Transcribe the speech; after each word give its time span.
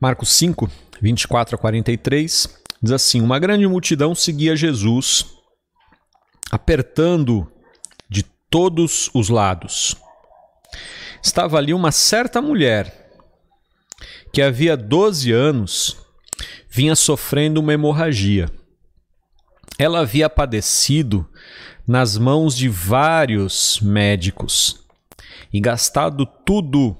Marcos 0.00 0.28
5, 0.30 0.70
24 1.02 1.56
a 1.56 1.58
43, 1.58 2.48
diz 2.80 2.92
assim: 2.92 3.20
Uma 3.20 3.38
grande 3.40 3.66
multidão 3.66 4.14
seguia 4.14 4.54
Jesus, 4.54 5.26
apertando 6.52 7.50
de 8.08 8.22
todos 8.48 9.10
os 9.12 9.28
lados. 9.28 9.96
Estava 11.20 11.58
ali 11.58 11.74
uma 11.74 11.90
certa 11.90 12.40
mulher 12.40 13.10
que 14.32 14.40
havia 14.40 14.76
12 14.76 15.32
anos 15.32 15.96
vinha 16.70 16.94
sofrendo 16.94 17.58
uma 17.58 17.72
hemorragia. 17.72 18.48
Ela 19.80 20.00
havia 20.00 20.30
padecido 20.30 21.28
nas 21.84 22.16
mãos 22.16 22.56
de 22.56 22.68
vários 22.68 23.80
médicos 23.80 24.86
e 25.52 25.60
gastado 25.60 26.24
tudo 26.24 26.96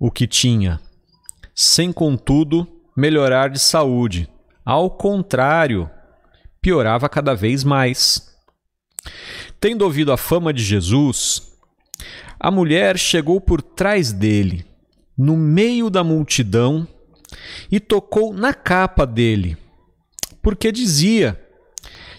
o 0.00 0.10
que 0.10 0.26
tinha 0.26 0.80
sem 1.62 1.92
contudo 1.92 2.66
melhorar 2.96 3.50
de 3.50 3.58
saúde. 3.58 4.26
Ao 4.64 4.90
contrário, 4.90 5.90
piorava 6.58 7.06
cada 7.06 7.34
vez 7.34 7.62
mais. 7.62 8.34
Tendo 9.60 9.82
ouvido 9.82 10.10
a 10.10 10.16
fama 10.16 10.54
de 10.54 10.62
Jesus, 10.62 11.52
a 12.38 12.50
mulher 12.50 12.96
chegou 12.96 13.42
por 13.42 13.60
trás 13.60 14.10
dele, 14.10 14.64
no 15.18 15.36
meio 15.36 15.90
da 15.90 16.02
multidão, 16.02 16.88
e 17.70 17.78
tocou 17.78 18.32
na 18.32 18.54
capa 18.54 19.06
dele, 19.06 19.54
porque 20.40 20.72
dizia: 20.72 21.38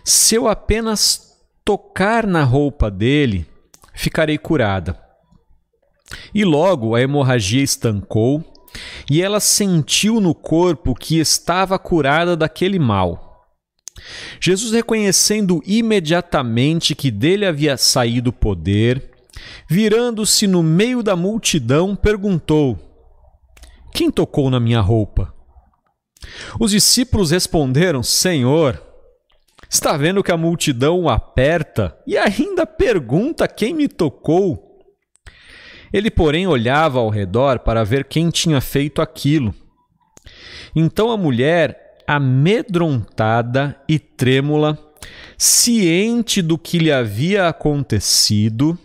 Se 0.05 0.35
eu 0.35 0.47
apenas 0.47 1.35
tocar 1.65 2.27
na 2.27 2.43
roupa 2.43 2.91
dele, 2.91 3.47
ficarei 3.95 4.37
curada. 4.37 5.01
E 6.31 6.45
logo 6.45 6.93
a 6.93 7.01
hemorragia 7.01 7.63
estancou 7.63 8.50
e 9.09 9.21
ela 9.21 9.39
sentiu 9.39 10.19
no 10.19 10.33
corpo 10.33 10.95
que 10.95 11.19
estava 11.19 11.77
curada 11.77 12.35
daquele 12.35 12.79
mal. 12.79 13.47
Jesus, 14.39 14.71
reconhecendo 14.71 15.61
imediatamente 15.65 16.95
que 16.95 17.11
dele 17.11 17.45
havia 17.45 17.77
saído 17.77 18.31
poder, 18.31 19.11
virando-se 19.69 20.47
no 20.47 20.63
meio 20.63 21.03
da 21.03 21.15
multidão, 21.15 21.95
perguntou: 21.95 22.79
Quem 23.93 24.09
tocou 24.09 24.49
na 24.49 24.59
minha 24.59 24.81
roupa? 24.81 25.33
Os 26.59 26.71
discípulos 26.71 27.31
responderam: 27.31 28.01
Senhor, 28.01 28.81
está 29.69 29.97
vendo 29.97 30.23
que 30.23 30.31
a 30.31 30.37
multidão 30.37 31.01
o 31.01 31.09
aperta 31.09 31.97
e 32.07 32.17
ainda 32.17 32.65
pergunta 32.65 33.47
quem 33.47 33.73
me 33.73 33.87
tocou? 33.87 34.70
Ele, 35.93 36.09
porém, 36.09 36.47
olhava 36.47 36.99
ao 36.99 37.09
redor 37.09 37.59
para 37.59 37.83
ver 37.83 38.05
quem 38.05 38.29
tinha 38.29 38.61
feito 38.61 39.01
aquilo. 39.01 39.53
Então 40.75 41.11
a 41.11 41.17
mulher, 41.17 41.97
amedrontada 42.07 43.77
e 43.87 43.99
trêmula, 43.99 44.77
ciente 45.37 46.41
do 46.41 46.57
que 46.57 46.77
lhe 46.77 46.91
havia 46.91 47.47
acontecido, 47.47 48.77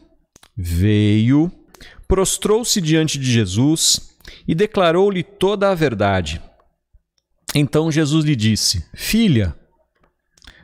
veio, 0.57 1.53
prostrou-se 2.09 2.81
diante 2.81 3.19
de 3.19 3.31
Jesus 3.31 4.17
e 4.49 4.55
declarou-lhe 4.55 5.23
toda 5.23 5.71
a 5.71 5.75
verdade. 5.75 6.41
Então 7.55 7.91
Jesus 7.91 8.25
lhe 8.25 8.35
disse: 8.35 8.85
Filha, 8.95 9.55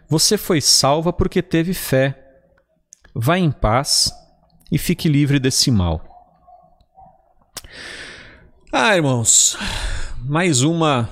você 0.09 0.37
foi 0.37 0.61
salva 0.61 1.13
porque 1.13 1.41
teve 1.41 1.73
fé. 1.73 2.19
Vá 3.15 3.39
em 3.39 3.51
paz 3.51 4.13
e 4.71 4.79
fique 4.79 5.09
livre 5.09 5.39
desse 5.39 5.71
mal. 5.71 6.12
Ah, 8.73 8.97
irmãos, 8.97 9.57
mais 10.25 10.63
uma 10.63 11.09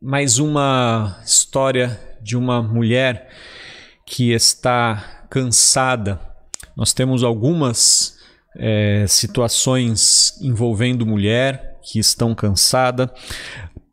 mais 0.00 0.38
uma 0.38 1.18
história 1.24 1.98
de 2.22 2.36
uma 2.36 2.62
mulher 2.62 3.30
que 4.06 4.32
está 4.32 5.26
cansada. 5.30 6.20
Nós 6.76 6.92
temos 6.92 7.22
algumas 7.22 8.18
é, 8.56 9.06
situações 9.08 10.38
envolvendo 10.42 11.06
mulher 11.06 11.78
que 11.82 11.98
estão 11.98 12.34
cansada. 12.34 13.12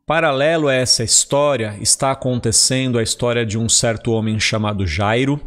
Paralelo 0.06 0.68
a 0.68 0.74
essa 0.74 1.04
história 1.04 1.78
está 1.80 2.12
acontecendo 2.12 3.00
a 3.00 3.04
história 3.04 3.46
de 3.46 3.58
um 3.58 3.70
certo 3.70 4.12
homem 4.12 4.40
chamado 4.40 4.86
Jairo. 4.86 5.40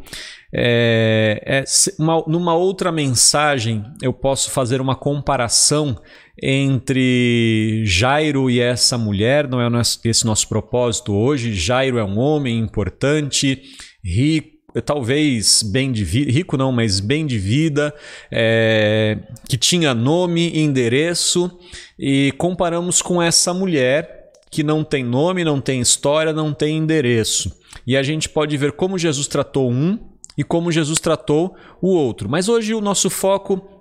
É, 0.56 1.42
é, 1.44 1.64
uma, 1.98 2.22
numa 2.28 2.54
outra 2.54 2.92
mensagem, 2.92 3.84
eu 4.00 4.12
posso 4.12 4.52
fazer 4.52 4.80
uma 4.80 4.94
comparação 4.94 6.00
entre 6.40 7.82
Jairo 7.84 8.48
e 8.48 8.60
essa 8.60 8.96
mulher, 8.96 9.48
não 9.48 9.60
é 9.60 9.82
esse 10.04 10.24
nosso 10.24 10.48
propósito 10.48 11.12
hoje. 11.12 11.52
Jairo 11.54 11.98
é 11.98 12.04
um 12.04 12.18
homem 12.18 12.56
importante, 12.58 13.62
rico, 14.04 14.54
talvez 14.84 15.62
bem 15.62 15.90
de 15.90 16.04
vida, 16.04 16.30
rico 16.30 16.56
não, 16.56 16.70
mas 16.70 17.00
bem 17.00 17.26
de 17.26 17.38
vida, 17.38 17.92
é, 18.30 19.18
que 19.48 19.56
tinha 19.56 19.92
nome 19.92 20.50
e 20.50 20.60
endereço, 20.60 21.50
e 21.98 22.32
comparamos 22.38 23.02
com 23.02 23.20
essa 23.20 23.52
mulher 23.52 24.30
que 24.52 24.62
não 24.62 24.84
tem 24.84 25.02
nome, 25.02 25.42
não 25.42 25.60
tem 25.60 25.80
história, 25.80 26.32
não 26.32 26.54
tem 26.54 26.78
endereço. 26.78 27.52
E 27.84 27.96
a 27.96 28.04
gente 28.04 28.28
pode 28.28 28.56
ver 28.56 28.72
como 28.72 28.96
Jesus 28.96 29.26
tratou 29.26 29.68
um 29.68 30.13
e 30.36 30.42
como 30.42 30.72
Jesus 30.72 31.00
tratou 31.00 31.56
o 31.80 31.88
outro. 31.88 32.28
Mas 32.28 32.48
hoje 32.48 32.74
o 32.74 32.80
nosso 32.80 33.08
foco 33.08 33.74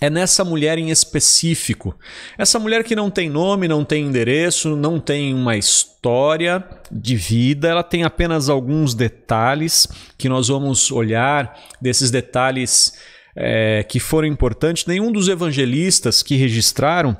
é 0.00 0.08
nessa 0.08 0.44
mulher 0.44 0.78
em 0.78 0.90
específico. 0.90 1.94
Essa 2.38 2.58
mulher 2.58 2.82
que 2.82 2.96
não 2.96 3.10
tem 3.10 3.28
nome, 3.28 3.68
não 3.68 3.84
tem 3.84 4.06
endereço, 4.06 4.74
não 4.74 4.98
tem 4.98 5.34
uma 5.34 5.56
história 5.56 6.64
de 6.90 7.14
vida, 7.14 7.68
ela 7.68 7.82
tem 7.82 8.02
apenas 8.02 8.48
alguns 8.48 8.94
detalhes 8.94 9.86
que 10.16 10.28
nós 10.28 10.48
vamos 10.48 10.90
olhar, 10.90 11.54
desses 11.80 12.10
detalhes 12.10 12.94
é, 13.36 13.84
que 13.84 14.00
foram 14.00 14.26
importantes. 14.26 14.86
Nenhum 14.86 15.12
dos 15.12 15.28
evangelistas 15.28 16.22
que 16.22 16.34
registraram, 16.34 17.14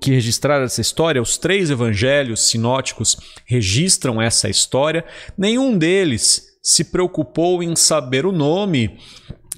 que 0.00 0.10
registraram 0.10 0.64
essa 0.64 0.80
história, 0.80 1.20
os 1.20 1.36
três 1.36 1.70
evangelhos 1.70 2.48
sinóticos 2.48 3.18
registram 3.44 4.20
essa 4.20 4.48
história, 4.48 5.04
nenhum 5.36 5.76
deles 5.76 6.53
se 6.64 6.84
preocupou 6.84 7.62
em 7.62 7.76
saber 7.76 8.24
o 8.24 8.32
nome 8.32 8.98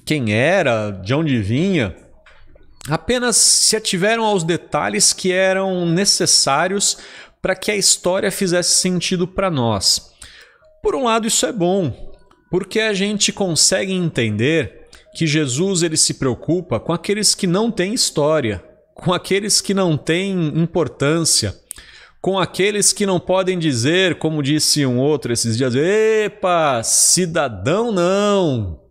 quem 0.05 0.33
era, 0.33 0.91
de 0.91 1.13
onde 1.13 1.41
vinha, 1.41 1.95
apenas 2.89 3.37
se 3.37 3.77
ativeram 3.77 4.25
aos 4.25 4.43
detalhes 4.43 5.13
que 5.13 5.31
eram 5.31 5.85
necessários 5.85 6.97
para 7.41 7.55
que 7.55 7.71
a 7.71 7.75
história 7.77 8.29
fizesse 8.29 8.75
sentido 8.75 9.25
para 9.25 9.49
nós. 9.49 10.13
Por 10.83 10.95
um 10.95 11.05
lado, 11.05 11.27
isso 11.27 11.45
é 11.45 11.51
bom, 11.51 12.13
porque 12.51 12.81
a 12.81 12.93
gente 12.93 13.31
consegue 13.31 13.93
entender 13.93 14.87
que 15.13 15.25
Jesus 15.25 15.83
ele 15.83 15.97
se 15.97 16.15
preocupa 16.15 16.79
com 16.79 16.91
aqueles 16.91 17.33
que 17.33 17.47
não 17.47 17.71
têm 17.71 17.93
história, 17.93 18.63
com 18.93 19.13
aqueles 19.13 19.61
que 19.61 19.73
não 19.73 19.97
têm 19.97 20.33
importância, 20.59 21.57
com 22.21 22.37
aqueles 22.37 22.91
que 22.91 23.05
não 23.05 23.19
podem 23.19 23.57
dizer, 23.57 24.17
como 24.19 24.43
disse 24.43 24.85
um 24.85 24.99
outro 24.99 25.31
esses 25.31 25.57
dias, 25.57 25.75
epa, 25.75 26.81
cidadão 26.83 27.91
não. 27.91 28.81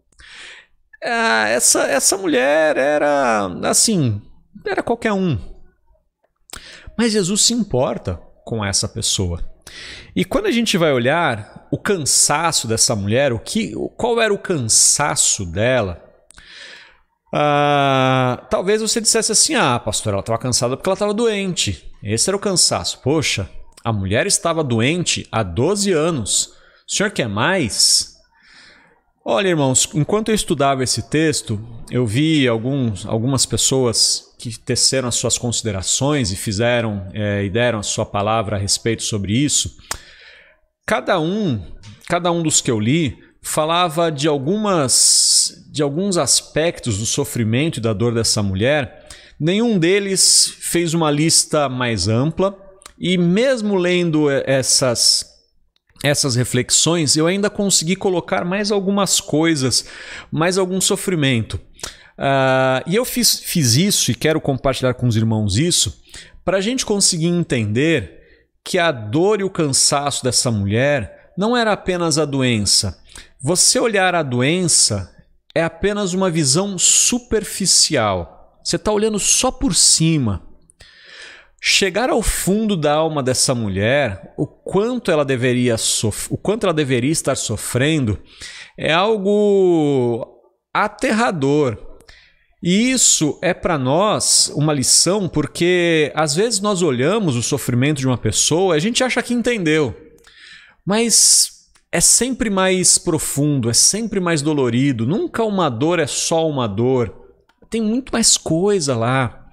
Ah, 1.03 1.49
essa, 1.49 1.83
essa 1.83 2.17
mulher 2.17 2.77
era 2.77 3.47
assim, 3.65 4.21
era 4.65 4.83
qualquer 4.83 5.13
um. 5.13 5.39
Mas 6.97 7.13
Jesus 7.13 7.43
se 7.43 7.53
importa 7.53 8.21
com 8.45 8.65
essa 8.65 8.89
pessoa. 8.89 9.43
E 10.15 10.25
quando 10.25 10.47
a 10.47 10.51
gente 10.51 10.79
vai 10.79 10.93
olhar 10.93 11.67
o 11.71 11.79
cansaço 11.79 12.67
dessa 12.67 12.97
mulher, 12.97 13.33
o 13.33 13.39
que, 13.39 13.73
qual 13.97 14.21
era 14.21 14.33
o 14.33 14.39
cansaço 14.39 15.45
dela? 15.45 16.03
Ah, 17.33 18.47
talvez 18.51 18.81
você 18.81 19.01
dissesse 19.01 19.33
assim: 19.33 19.55
ah, 19.55 19.79
pastor, 19.79 20.13
ela 20.13 20.21
estava 20.21 20.39
cansada 20.39 20.77
porque 20.77 20.89
ela 20.89 20.95
estava 20.95 21.15
doente. 21.15 21.91
Esse 22.03 22.31
era 22.31 22.37
o 22.37 22.41
cansaço. 22.41 23.01
Poxa, 23.03 23.49
a 23.85 23.93
mulher 23.93 24.27
estava 24.27 24.63
doente 24.63 25.27
há 25.31 25.43
12 25.43 25.93
anos. 25.93 26.55
O 26.87 26.95
senhor 26.95 27.11
quer 27.11 27.29
mais? 27.29 28.17
Olha, 29.25 29.49
irmãos, 29.49 29.89
enquanto 29.93 30.29
eu 30.29 30.35
estudava 30.37 30.85
esse 30.85 31.11
texto, 31.11 31.61
eu 31.91 32.07
vi 32.07 32.47
alguns, 32.47 33.05
algumas 33.05 33.45
pessoas 33.45 34.33
que 34.39 34.57
teceram 34.57 35.09
as 35.09 35.17
suas 35.17 35.37
considerações 35.37 36.31
e 36.31 36.37
fizeram 36.37 37.09
é, 37.13 37.43
e 37.43 37.51
deram 37.51 37.81
a 37.81 37.83
sua 37.83 38.07
palavra 38.07 38.55
a 38.55 38.59
respeito 38.59 39.03
sobre 39.03 39.33
isso. 39.33 39.77
Cada 40.87 41.19
um, 41.19 41.61
cada 42.09 42.31
um 42.31 42.41
dos 42.41 42.61
que 42.61 42.71
eu 42.71 42.79
li, 42.79 43.19
falava 43.47 44.11
de 44.11 44.27
algumas 44.27 45.65
de 45.71 45.81
alguns 45.81 46.17
aspectos 46.17 46.99
do 46.99 47.07
sofrimento 47.07 47.79
e 47.79 47.81
da 47.81 47.93
dor 47.93 48.13
dessa 48.13 48.43
mulher. 48.43 49.07
Nenhum 49.39 49.79
deles 49.79 50.53
fez 50.59 50.95
uma 50.95 51.13
lista 51.13 51.69
mais 51.69 52.09
ampla 52.09 52.59
e 52.99 53.17
mesmo 53.17 53.77
lendo 53.77 54.29
essas 54.29 55.25
essas 56.03 56.35
reflexões, 56.35 57.17
eu 57.17 57.27
ainda 57.27 57.49
consegui 57.49 57.95
colocar 57.95 58.45
mais 58.45 58.71
algumas 58.73 59.21
coisas, 59.21 59.87
mais 60.31 60.59
algum 60.59 60.81
sofrimento. 60.81 61.55
Uh, 62.19 62.83
e 62.87 62.97
eu 62.97 63.05
fiz, 63.05 63.41
fiz 63.41 63.77
isso 63.77 64.11
e 64.11 64.15
quero 64.15 64.41
compartilhar 64.41 64.95
com 64.95 65.07
os 65.07 65.17
irmãos 65.17 65.57
isso 65.57 66.03
para 66.45 66.59
a 66.59 66.61
gente 66.61 66.85
conseguir 66.85 67.27
entender 67.27 68.23
que 68.65 68.79
a 68.79 68.91
dor 68.91 69.41
e 69.41 69.45
o 69.45 69.51
cansaço 69.51 70.25
dessa 70.25 70.51
mulher 70.51 71.33
não 71.37 71.57
era 71.57 71.73
apenas 71.73 72.19
a 72.19 72.25
doença. 72.25 72.99
Você 73.41 73.79
olhar 73.79 74.15
a 74.15 74.23
doença 74.23 75.15
é 75.55 75.63
apenas 75.63 76.15
uma 76.15 76.31
visão 76.31 76.79
superficial. 76.79 78.61
Você 78.65 78.77
está 78.77 78.91
olhando 78.91 79.19
só 79.19 79.51
por 79.51 79.75
cima. 79.75 80.43
Chegar 81.61 82.11
ao 82.11 82.23
fundo 82.23 82.77
da 82.77 82.95
alma 82.95 83.23
dessa 83.23 83.55
mulher, 83.55 84.35
o 84.37 84.47
quanto 84.47 85.11
ela 85.11 85.25
deveria 85.25 85.77
o 86.31 86.37
quanto 86.37 86.65
ela 86.65 86.75
deveria 86.75 87.11
estar 87.11 87.37
sofrendo, 87.37 88.19
é 88.77 88.93
algo 88.93 90.27
aterrador. 90.73 91.77
E 92.63 92.91
isso 92.91 93.39
é 93.43 93.53
para 93.53 93.79
nós 93.79 94.51
uma 94.55 94.73
lição, 94.73 95.29
porque 95.29 96.13
às 96.15 96.35
vezes 96.35 96.61
nós 96.61 96.83
olhamos 96.83 97.37
o 97.37 97.43
sofrimento 97.43 97.99
de 97.99 98.07
uma 98.07 98.19
pessoa 98.19 98.75
a 98.75 98.79
gente 98.79 99.05
acha 99.05 99.23
que 99.23 99.35
entendeu. 99.35 99.95
Mas 100.85 101.56
é 101.91 102.01
sempre 102.01 102.51
mais 102.51 102.99
profundo, 102.99 103.71
é 103.71 103.75
sempre 103.75 104.21
mais 104.21 104.43
dolorido. 104.43 105.07
Nunca 105.07 105.45
uma 105.45 105.69
dor 105.69 105.99
é 105.99 106.07
só 106.07 106.49
uma 106.49 106.67
dor. 106.67 107.15
Tem 107.71 107.81
muito 107.81 108.13
mais 108.13 108.37
coisa 108.37 108.97
lá. 108.97 109.47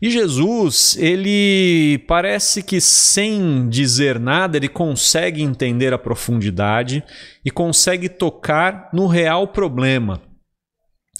E 0.00 0.10
Jesus, 0.10 0.96
ele 0.98 2.04
parece 2.06 2.62
que 2.62 2.80
sem 2.80 3.68
dizer 3.68 4.20
nada, 4.20 4.56
ele 4.56 4.68
consegue 4.68 5.42
entender 5.42 5.92
a 5.92 5.98
profundidade 5.98 7.02
e 7.44 7.50
consegue 7.50 8.08
tocar 8.08 8.90
no 8.92 9.06
real 9.06 9.48
problema. 9.48 10.20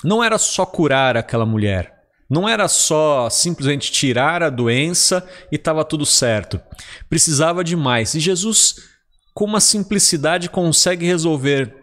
Não 0.05 0.23
era 0.23 0.37
só 0.37 0.67
curar 0.67 1.17
aquela 1.17 1.47
mulher. 1.47 1.95
Não 2.29 2.49
era 2.49 2.69
só 2.69 3.31
simplesmente 3.31 3.91
tirar 3.91 4.43
a 4.43 4.51
doença 4.51 5.27
e 5.51 5.57
estava 5.57 5.85
tudo 5.85 6.05
certo. 6.05 6.61
Precisava 7.09 7.63
de 7.63 7.77
mais. 7.77 8.15
E 8.15 8.21
Jesus, 8.21 8.77
com 9.37 9.45
uma 9.45 9.61
simplicidade, 9.61 10.49
consegue 10.49 11.05
resolver 11.05 11.77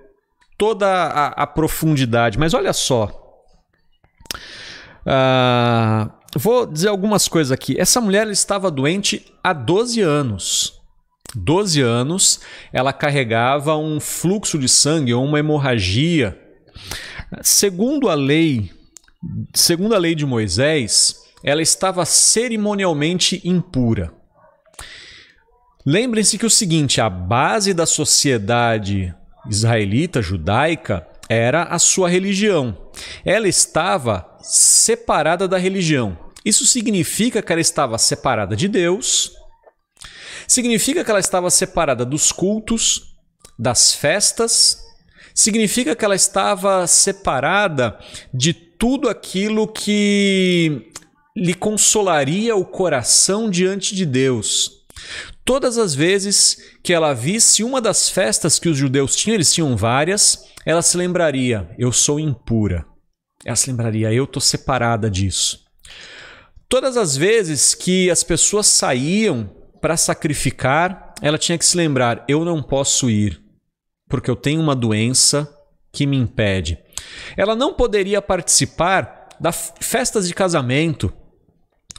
toda 0.58 0.88
a, 0.88 1.28
a 1.44 1.46
profundidade. 1.46 2.40
Mas 2.40 2.56
olha 2.56 2.74
só. 2.74 3.12
Uh, 5.06 6.12
vou 6.36 6.66
dizer 6.66 6.88
algumas 6.88 7.28
coisas 7.28 7.52
aqui. 7.52 7.80
Essa 7.80 8.02
mulher 8.02 8.28
estava 8.30 8.72
doente 8.72 9.32
há 9.44 9.54
12 9.54 10.02
anos. 10.02 10.82
12 11.36 11.82
anos, 11.82 12.40
ela 12.72 12.92
carregava 12.92 13.78
um 13.78 14.00
fluxo 14.00 14.58
de 14.58 14.68
sangue 14.68 15.14
ou 15.14 15.24
uma 15.24 15.40
hemorragia 15.40 16.40
Segundo 17.42 18.10
a 18.10 18.16
lei, 18.16 18.72
segundo 19.54 19.96
a 19.96 19.98
lei 19.98 20.14
de 20.16 20.26
Moisés, 20.26 21.16
ela 21.44 21.62
estava 21.62 22.06
cerimonialmente 22.06 23.42
impura. 23.44 24.14
Lembrem-se 25.86 26.38
que 26.38 26.46
o 26.46 26.50
seguinte, 26.50 27.02
a 27.02 27.10
base 27.10 27.74
da 27.74 27.86
sociedade 27.86 29.14
israelita, 29.50 30.22
judaica, 30.22 31.06
era 31.30 31.64
a 31.64 31.80
sua 31.80 32.10
religião. 32.10 32.90
Ela 33.26 33.48
estava 33.48 34.38
separada 34.42 35.48
da 35.48 35.58
religião. 35.58 36.18
Isso 36.46 36.66
significa 36.66 37.42
que 37.42 37.52
ela 37.52 37.62
estava 37.62 37.98
separada 37.98 38.56
de 38.56 38.68
Deus, 38.68 39.32
significa 40.48 41.04
que 41.04 41.10
ela 41.10 41.20
estava 41.20 41.50
separada 41.50 42.06
dos 42.06 42.32
cultos, 42.32 43.14
das 43.58 43.94
festas 43.94 44.84
significa 45.34 45.96
que 45.96 46.06
ela 46.06 46.16
estava 46.16 46.86
separada 46.86 47.98
de 48.34 48.54
tudo 48.54 49.10
aquilo 49.10 49.68
que 49.68 50.92
lhe 51.36 51.54
consolaria 51.54 52.56
o 52.56 52.64
coração 52.64 53.50
diante 53.50 53.96
de 53.96 54.06
Deus. 54.06 54.83
Todas 55.46 55.78
as 55.78 55.94
vezes 55.94 56.58
que 56.84 56.94
ela 56.94 57.14
visse 57.14 57.64
uma 57.64 57.82
das 57.82 58.10
festas 58.10 58.60
que 58.60 58.70
os 58.70 58.78
judeus 58.78 59.16
tinham, 59.16 59.36
eles 59.36 59.54
tinham 59.54 59.76
várias, 59.76 60.46
ela 60.66 60.82
se 60.82 60.98
lembraria: 60.98 61.70
eu 61.78 61.92
sou 61.92 62.20
impura. 62.20 62.86
Ela 63.46 63.56
se 63.56 63.70
lembraria: 63.70 64.14
eu 64.14 64.24
estou 64.24 64.42
separada 64.42 65.10
disso. 65.10 65.64
Todas 66.70 66.98
as 66.98 67.16
vezes 67.16 67.76
que 67.76 68.10
as 68.10 68.24
pessoas 68.24 68.68
saíam 68.68 69.50
para 69.82 69.98
sacrificar, 69.98 71.14
ela 71.22 71.38
tinha 71.38 71.58
que 71.58 71.66
se 71.66 71.78
lembrar: 71.78 72.24
eu 72.28 72.46
não 72.46 72.62
posso 72.62 73.10
ir 73.10 73.44
porque 74.14 74.30
eu 74.30 74.36
tenho 74.36 74.62
uma 74.62 74.76
doença 74.76 75.52
que 75.92 76.06
me 76.06 76.16
impede. 76.16 76.78
Ela 77.36 77.56
não 77.56 77.74
poderia 77.74 78.22
participar 78.22 79.28
das 79.40 79.74
festas 79.82 80.28
de 80.28 80.36
casamento, 80.36 81.12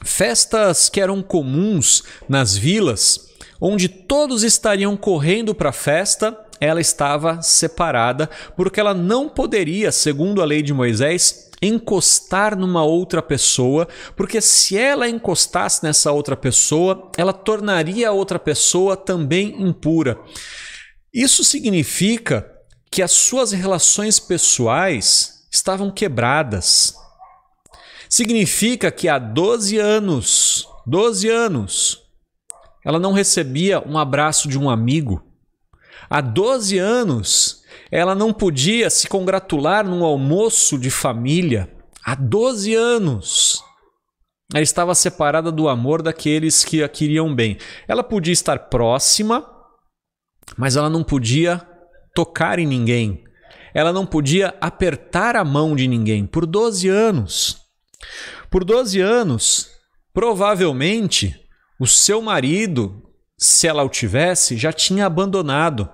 festas 0.03 0.89
que 0.89 0.99
eram 0.99 1.21
comuns 1.21 2.03
nas 2.27 2.57
vilas, 2.57 3.29
onde 3.59 3.87
todos 3.87 4.43
estariam 4.43 4.95
correndo 4.97 5.55
para 5.55 5.69
a 5.69 5.73
festa, 5.73 6.37
ela 6.59 6.81
estava 6.81 7.41
separada, 7.41 8.29
porque 8.55 8.79
ela 8.79 8.93
não 8.93 9.29
poderia, 9.29 9.91
segundo 9.91 10.41
a 10.41 10.45
lei 10.45 10.61
de 10.61 10.73
Moisés, 10.73 11.49
encostar 11.61 12.55
numa 12.55 12.83
outra 12.83 13.21
pessoa, 13.21 13.87
porque 14.15 14.41
se 14.41 14.77
ela 14.77 15.09
encostasse 15.09 15.83
nessa 15.83 16.11
outra 16.11 16.35
pessoa, 16.35 17.11
ela 17.17 17.33
tornaria 17.33 18.09
a 18.09 18.11
outra 18.11 18.37
pessoa 18.37 18.95
também 18.95 19.61
impura. 19.61 20.19
Isso 21.13 21.43
significa 21.43 22.49
que 22.91 23.01
as 23.01 23.11
suas 23.11 23.51
relações 23.51 24.19
pessoais 24.19 25.45
estavam 25.51 25.89
quebradas. 25.89 26.95
Significa 28.09 28.91
que 28.91 29.07
há 29.07 29.17
12 29.17 29.77
anos, 29.77 30.67
12 30.85 31.29
anos, 31.29 32.01
ela 32.83 32.99
não 32.99 33.13
recebia 33.13 33.79
um 33.79 33.97
abraço 33.97 34.47
de 34.47 34.59
um 34.59 34.69
amigo. 34.69 35.23
Há 36.09 36.21
12 36.21 36.77
anos, 36.77 37.63
ela 37.91 38.13
não 38.13 38.31
podia 38.31 38.89
se 38.89 39.07
congratular 39.07 39.85
num 39.85 40.03
almoço 40.03 40.77
de 40.77 40.91
família. 40.91 41.71
Há 42.05 42.13
12 42.13 42.75
anos, 42.75 43.63
ela 44.53 44.61
estava 44.61 44.93
separada 44.93 45.51
do 45.51 45.67
amor 45.67 46.03
daqueles 46.03 46.63
que 46.63 46.83
a 46.83 46.89
queriam 46.89 47.33
bem. 47.33 47.57
Ela 47.87 48.03
podia 48.03 48.33
estar 48.33 48.69
próxima, 48.69 49.43
mas 50.55 50.75
ela 50.75 50.89
não 50.89 51.03
podia 51.03 51.67
tocar 52.13 52.59
em 52.59 52.67
ninguém. 52.67 53.23
Ela 53.73 53.91
não 53.91 54.05
podia 54.05 54.55
apertar 54.61 55.35
a 55.35 55.43
mão 55.43 55.75
de 55.75 55.87
ninguém 55.87 56.25
por 56.27 56.45
12 56.45 56.87
anos. 56.87 57.64
Por 58.49 58.63
12 58.63 58.99
anos, 58.99 59.69
provavelmente 60.13 61.39
o 61.79 61.85
seu 61.85 62.21
marido, 62.21 63.03
se 63.37 63.67
ela 63.67 63.83
o 63.83 63.89
tivesse, 63.89 64.57
já 64.57 64.71
tinha 64.71 65.05
abandonado. 65.05 65.89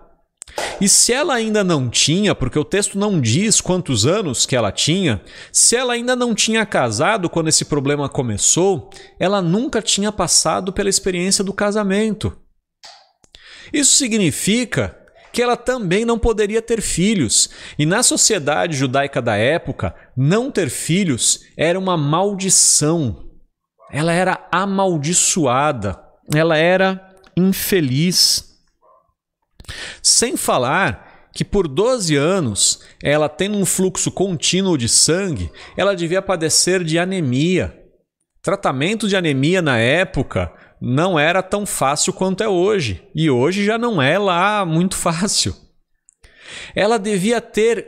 E 0.80 0.90
se 0.90 1.14
ela 1.14 1.36
ainda 1.36 1.64
não 1.64 1.90
tinha, 1.90 2.36
porque 2.36 2.60
o 2.60 2.66
texto 2.66 2.98
não 2.98 3.22
diz 3.22 3.62
quantos 3.62 4.06
anos 4.06 4.46
que 4.46 4.56
ela 4.56 4.72
tinha, 4.72 5.22
se 5.52 5.76
ela 5.76 5.94
ainda 5.94 6.16
não 6.16 6.36
tinha 6.36 6.66
casado 6.66 7.30
quando 7.30 7.48
esse 7.48 7.66
problema 7.66 8.10
começou, 8.10 8.90
ela 9.20 9.42
nunca 9.42 9.82
tinha 9.82 10.12
passado 10.12 10.74
pela 10.74 10.90
experiência 10.90 11.44
do 11.44 11.54
casamento. 11.54 12.38
Isso 13.72 13.96
significa 13.96 15.01
que 15.32 15.42
ela 15.42 15.56
também 15.56 16.06
não 16.06 16.20
poderia 16.20 16.62
ter 16.62 16.82
filhos. 16.82 17.50
E 17.78 17.86
na 17.86 18.04
sociedade 18.04 18.76
judaica 18.76 19.22
da 19.22 19.36
época, 19.36 19.96
não 20.16 20.52
ter 20.52 20.70
filhos 20.70 21.42
era 21.58 21.80
uma 21.80 21.96
maldição. 21.98 23.26
Ela 23.92 24.14
era 24.14 24.48
amaldiçoada, 24.52 26.02
ela 26.34 26.58
era 26.58 27.10
infeliz. 27.36 28.58
Sem 30.02 30.36
falar 30.36 31.30
que 31.34 31.46
por 31.46 31.68
12 31.68 32.16
anos, 32.16 32.82
ela 33.02 33.30
tendo 33.30 33.58
um 33.58 33.66
fluxo 33.66 34.12
contínuo 34.12 34.78
de 34.78 34.90
sangue, 34.90 35.52
ela 35.78 35.96
devia 35.96 36.22
padecer 36.22 36.84
de 36.84 37.00
anemia. 37.00 37.78
Tratamento 38.42 39.08
de 39.08 39.16
anemia 39.16 39.62
na 39.62 39.78
época 39.78 40.52
não 40.82 41.20
era 41.20 41.44
tão 41.44 41.66
fácil 41.66 42.12
quanto 42.12 42.42
é 42.42 42.50
hoje. 42.50 43.08
E 43.14 43.30
hoje 43.30 43.64
já 43.64 43.78
não 43.78 44.02
é 44.02 44.18
lá 44.18 44.66
muito 44.66 44.96
fácil. 44.98 45.56
Ela 46.76 46.98
devia 46.98 47.40
ter 47.40 47.88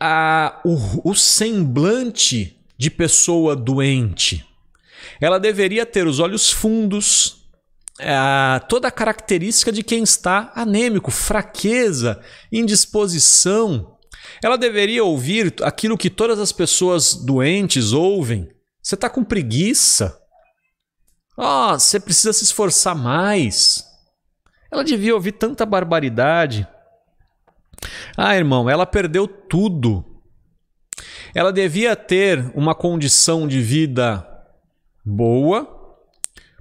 a, 0.00 0.60
o, 0.64 1.10
o 1.10 1.14
semblante 1.14 2.56
de 2.78 2.90
pessoa 2.90 3.56
doente. 3.56 4.46
Ela 5.20 5.38
deveria 5.38 5.84
ter 5.84 6.06
os 6.06 6.20
olhos 6.20 6.50
fundos, 6.50 7.48
a, 8.00 8.64
toda 8.68 8.88
a 8.88 8.92
característica 8.92 9.72
de 9.72 9.82
quem 9.82 10.02
está 10.02 10.52
anêmico, 10.54 11.10
fraqueza, 11.10 12.20
indisposição. 12.50 13.96
Ela 14.42 14.56
deveria 14.56 15.04
ouvir 15.04 15.54
aquilo 15.62 15.98
que 15.98 16.10
todas 16.10 16.38
as 16.38 16.52
pessoas 16.52 17.14
doentes 17.14 17.92
ouvem. 17.92 18.48
Você 18.82 18.94
está 18.94 19.08
com 19.08 19.22
preguiça. 19.22 20.21
Oh, 21.36 21.72
você 21.78 21.98
precisa 21.98 22.32
se 22.32 22.44
esforçar 22.44 22.94
mais. 22.94 23.86
Ela 24.70 24.84
devia 24.84 25.14
ouvir 25.14 25.32
tanta 25.32 25.64
barbaridade. 25.64 26.66
Ah, 28.16 28.36
irmão, 28.36 28.68
ela 28.68 28.86
perdeu 28.86 29.26
tudo. 29.26 30.04
Ela 31.34 31.52
devia 31.52 31.96
ter 31.96 32.50
uma 32.54 32.74
condição 32.74 33.48
de 33.48 33.60
vida 33.60 34.26
boa, 35.04 35.96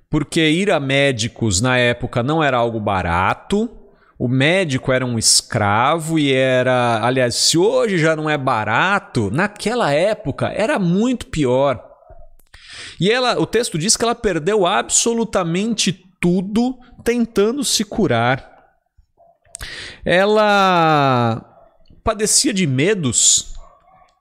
porque 0.10 0.42
ir 0.50 0.72
a 0.72 0.80
médicos 0.80 1.62
na 1.62 1.78
época 1.78 2.24
não 2.24 2.42
era 2.44 2.58
algo 2.58 2.80
barato. 2.80 3.70
O 4.18 4.28
médico 4.28 4.92
era 4.92 5.06
um 5.06 5.18
escravo 5.18 6.18
e 6.20 6.32
era, 6.32 7.04
aliás, 7.04 7.36
se 7.36 7.58
hoje 7.58 7.98
já 7.98 8.16
não 8.16 8.30
é 8.30 8.38
barato, 8.38 9.30
naquela 9.32 9.92
época 9.92 10.48
era 10.48 10.78
muito 10.78 11.26
pior. 11.26 11.91
E 13.02 13.12
ela, 13.12 13.40
o 13.40 13.48
texto 13.48 13.80
diz 13.80 13.98
que 13.98 14.04
ela 14.04 14.14
perdeu 14.14 14.68
absolutamente 14.68 15.92
tudo 16.20 16.78
tentando 17.04 17.64
se 17.64 17.84
curar. 17.84 18.48
Ela 20.06 21.44
padecia 22.04 22.54
de 22.54 22.68
medos. 22.68 23.56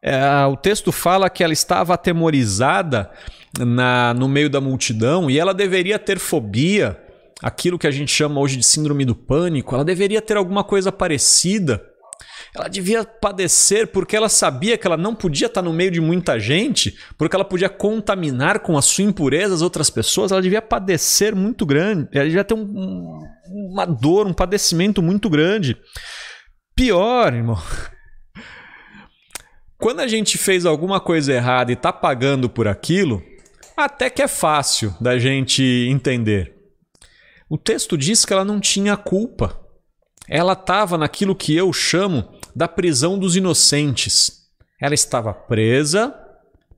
É, 0.03 0.47
o 0.47 0.57
texto 0.57 0.91
fala 0.91 1.29
que 1.29 1.45
ela 1.45 1.53
estava 1.53 1.93
atemorizada 1.93 3.11
na, 3.59 4.15
no 4.15 4.27
meio 4.27 4.49
da 4.49 4.63
multidão 4.63 5.31
e 5.31 5.39
ela 5.39 5.53
deveria 5.53 5.99
ter 5.99 6.19
fobia, 6.19 6.99
aquilo 7.43 7.79
que 7.79 7.87
a 7.87 7.91
gente 7.91 8.11
chama 8.11 8.41
hoje 8.41 8.57
de 8.57 8.65
síndrome 8.65 9.05
do 9.05 9.15
pânico. 9.15 9.75
Ela 9.75 9.85
deveria 9.85 10.23
ter 10.23 10.39
alguma 10.39 10.65
coisa 10.65 10.91
parecida. 10.91 11.87
Ela 12.55 12.67
devia 12.67 13.05
padecer 13.05 13.87
porque 13.87 14.17
ela 14.17 14.29
sabia 14.29 14.77
que 14.77 14.87
ela 14.87 14.97
não 14.97 15.15
podia 15.15 15.47
estar 15.47 15.63
no 15.63 15.73
meio 15.73 15.91
de 15.91 16.01
muita 16.01 16.39
gente, 16.39 16.97
porque 17.17 17.37
ela 17.37 17.45
podia 17.45 17.69
contaminar 17.69 18.61
com 18.61 18.77
a 18.77 18.83
sua 18.83 19.05
impureza 19.05 19.55
as 19.55 19.63
outras 19.63 19.89
pessoas. 19.89 20.33
Ela 20.33 20.43
devia 20.43 20.61
padecer 20.61 21.35
muito 21.35 21.65
grande, 21.65 22.09
ela 22.13 22.25
devia 22.25 22.45
ter 22.45 22.55
um, 22.55 23.21
uma 23.47 23.85
dor, 23.85 24.27
um 24.27 24.33
padecimento 24.33 25.01
muito 25.01 25.31
grande. 25.31 25.77
Pior, 26.75 27.33
irmão. 27.33 27.59
Quando 29.79 30.01
a 30.01 30.09
gente 30.09 30.37
fez 30.37 30.67
alguma 30.67 31.01
coisa 31.01 31.33
errada 31.33 31.71
e 31.71 31.75
está 31.75 31.93
pagando 31.93 32.51
por 32.51 32.67
aquilo, 32.67 33.23
até 33.77 34.11
que 34.11 34.21
é 34.21 34.29
fácil 34.29 34.95
da 35.01 35.19
gente 35.19 35.63
entender. 35.89 36.55
O 37.49 37.57
texto 37.57 37.97
diz 37.97 38.25
que 38.25 38.33
ela 38.33 38.45
não 38.45 38.61
tinha 38.61 38.97
culpa. 38.97 39.59
Ela 40.29 40.53
estava 40.53 40.99
naquilo 40.99 41.35
que 41.35 41.57
eu 41.57 41.73
chamo 41.73 42.40
da 42.55 42.69
prisão 42.69 43.19
dos 43.19 43.37
inocentes. 43.37 44.49
Ela 44.81 44.95
estava 44.95 45.33
presa, 45.33 46.15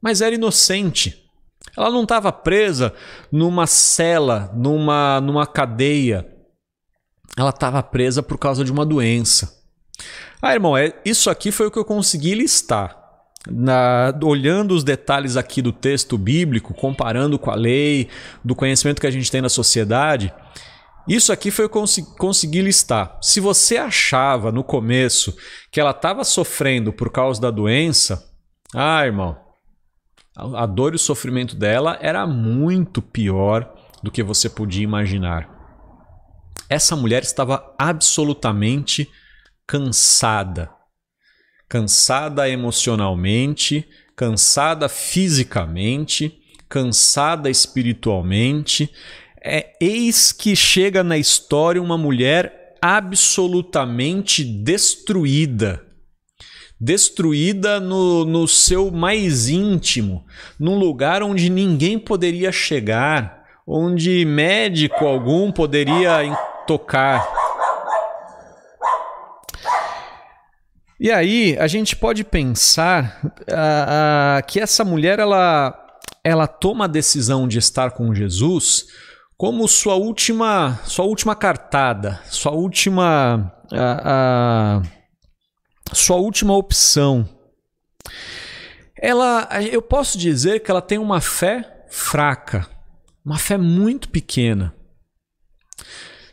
mas 0.01 0.21
era 0.21 0.35
inocente. 0.35 1.23
Ela 1.77 1.91
não 1.91 2.03
estava 2.03 2.33
presa 2.33 2.93
numa 3.31 3.67
cela, 3.67 4.51
numa, 4.55 5.21
numa 5.21 5.47
cadeia. 5.47 6.29
Ela 7.37 7.51
estava 7.51 7.83
presa 7.83 8.23
por 8.23 8.37
causa 8.39 8.65
de 8.65 8.73
uma 8.73 8.85
doença. 8.85 9.63
Ah, 10.41 10.53
irmão, 10.53 10.77
é, 10.77 10.93
isso 11.05 11.31
aqui 11.31 11.53
foi 11.53 11.69
o 11.69 11.71
que 11.71 11.79
eu 11.79 11.85
consegui 11.85 12.35
listar. 12.35 13.01
Na, 13.49 14.15
olhando 14.23 14.73
os 14.73 14.85
detalhes 14.85 15.37
aqui 15.37 15.61
do 15.61 15.73
texto 15.73 16.17
bíblico, 16.17 16.75
comparando 16.75 17.39
com 17.39 17.51
a 17.51 17.55
lei, 17.55 18.09
do 18.45 18.55
conhecimento 18.55 19.01
que 19.01 19.07
a 19.07 19.11
gente 19.11 19.31
tem 19.31 19.41
na 19.41 19.49
sociedade, 19.49 20.33
isso 21.09 21.33
aqui 21.33 21.51
foi 21.51 21.65
eu 21.65 21.69
cons 21.69 21.97
consegui 22.19 22.63
listar. 22.63 23.19
Se 23.21 23.41
você 23.41 23.77
achava 23.77 24.53
no 24.53 24.63
começo 24.63 25.37
que 25.71 25.81
ela 25.81 25.91
estava 25.91 26.25
sofrendo 26.25 26.93
por 26.93 27.11
causa 27.11 27.41
da 27.41 27.51
doença, 27.51 28.31
ah, 28.75 29.05
irmão, 29.05 29.37
a 30.37 30.65
dor 30.65 30.93
e 30.93 30.97
o 30.97 30.99
sofrimento 30.99 31.57
dela 31.57 31.99
era 32.01 32.27
muito 32.27 33.03
pior 33.03 33.75
do 34.03 34.11
que 34.11 34.23
você 34.23 34.49
podia 34.49 34.83
imaginar. 34.83 35.51
Essa 36.69 36.97
mulher 36.97 37.23
estava 37.23 37.75
absolutamente 37.79 39.11
cansada. 39.67 40.71
Cansada 41.69 42.49
emocionalmente, 42.49 43.87
cansada 44.17 44.89
fisicamente, 44.89 46.41
cansada 46.69 47.51
espiritualmente, 47.51 48.91
é, 49.45 49.73
eis 49.81 50.31
que 50.31 50.55
chega 50.55 51.03
na 51.03 51.19
história 51.19 51.83
uma 51.83 51.99
mulher 51.99 52.77
absolutamente 52.81 54.45
destruída. 54.45 55.85
Destruída 56.81 57.79
no, 57.79 58.25
no 58.25 58.49
seu 58.49 58.91
mais 58.91 59.49
íntimo, 59.49 60.25
num 60.59 60.79
lugar 60.79 61.23
onde 61.23 61.49
ninguém 61.49 61.99
poderia 61.99 62.51
chegar, 62.51 63.45
onde 63.67 64.25
médico 64.25 65.07
algum 65.07 65.53
poderia 65.53 66.37
tocar. 66.67 67.25
E 70.99 71.11
aí 71.11 71.57
a 71.59 71.67
gente 71.67 71.97
pode 71.97 72.25
pensar 72.25 73.21
uh, 73.25 73.29
uh, 73.31 74.47
que 74.47 74.61
essa 74.61 74.85
mulher 74.85 75.19
ela, 75.19 75.77
ela 76.23 76.47
toma 76.47 76.85
a 76.85 76.89
decisão 76.89 77.47
de 77.47 77.59
estar 77.59 77.93
com 77.93 78.15
Jesus 78.15 78.87
como 79.43 79.67
sua 79.67 79.97
última, 79.97 80.79
sua 80.85 81.05
última 81.05 81.35
cartada, 81.35 82.23
sua 82.27 82.53
última, 82.53 83.53
sua 85.93 86.17
última 86.19 86.57
opção. 86.57 87.29
Ela, 88.97 89.49
eu 89.65 89.83
posso 89.83 90.17
dizer 90.17 90.61
que 90.61 90.71
ela 90.71 90.81
tem 90.81 90.97
uma 90.97 91.21
fé 91.21 91.85
fraca, 91.91 92.69
uma 93.25 93.37
fé 93.37 93.59
muito 93.59 94.11
pequena. 94.11 94.73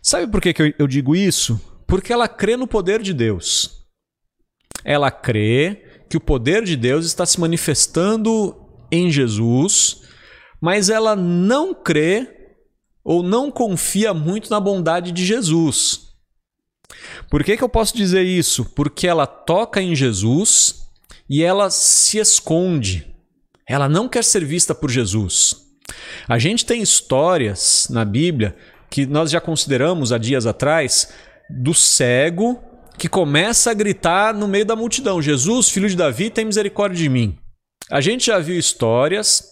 Sabe 0.04 0.28
por 0.28 0.40
que, 0.40 0.54
que 0.54 0.62
eu, 0.62 0.74
eu 0.78 0.88
digo 0.88 1.16
isso? 1.16 1.60
Porque 1.88 2.14
ela 2.14 2.28
crê 2.28 2.56
no 2.56 2.68
poder 2.68 3.02
de 3.02 3.12
Deus. 3.12 3.88
Ela 4.86 5.10
crê 5.10 6.04
que 6.08 6.16
o 6.18 6.22
poder 6.22 6.64
de 6.64 6.76
Deus 6.76 7.08
está 7.08 7.26
se 7.26 7.40
manifestando 7.40 8.56
em 8.92 9.10
Jesus, 9.10 10.04
mas 10.62 10.92
ela 10.92 11.16
não 11.16 11.74
crê 11.74 12.36
ou 13.10 13.24
não 13.24 13.50
confia 13.50 14.14
muito 14.14 14.52
na 14.52 14.60
bondade 14.60 15.12
de 15.12 15.26
Jesus. 15.26 16.10
Por 17.28 17.44
que, 17.44 17.58
que 17.58 17.64
eu 17.64 17.68
posso 17.68 17.98
dizer 17.98 18.22
isso? 18.22 18.64
Porque 18.64 19.08
ela 19.08 19.26
toca 19.26 19.82
em 19.82 19.96
Jesus 19.96 20.86
e 21.28 21.42
ela 21.42 21.72
se 21.72 22.20
esconde. 22.20 23.08
Ela 23.68 23.90
não 23.90 24.08
quer 24.08 24.24
ser 24.24 24.46
vista 24.46 24.76
por 24.76 24.92
Jesus. 24.92 25.56
A 26.28 26.38
gente 26.38 26.64
tem 26.64 26.84
histórias 26.84 27.88
na 27.90 28.06
Bíblia 28.06 28.56
que 28.92 29.08
nós 29.08 29.32
já 29.32 29.42
consideramos 29.42 30.12
há 30.12 30.20
dias 30.20 30.46
atrás 30.46 31.12
do 31.50 31.74
cego 31.74 32.64
que 32.96 33.10
começa 33.10 33.72
a 33.72 33.74
gritar 33.74 34.36
no 34.36 34.48
meio 34.48 34.66
da 34.66 34.76
multidão: 34.76 35.20
Jesus, 35.20 35.68
filho 35.68 35.90
de 35.90 35.96
Davi, 35.96 36.30
tem 36.30 36.46
misericórdia 36.46 37.02
de 37.02 37.10
mim. 37.10 37.40
A 37.90 38.02
gente 38.02 38.28
já 38.28 38.38
viu 38.38 38.60
histórias 38.60 39.46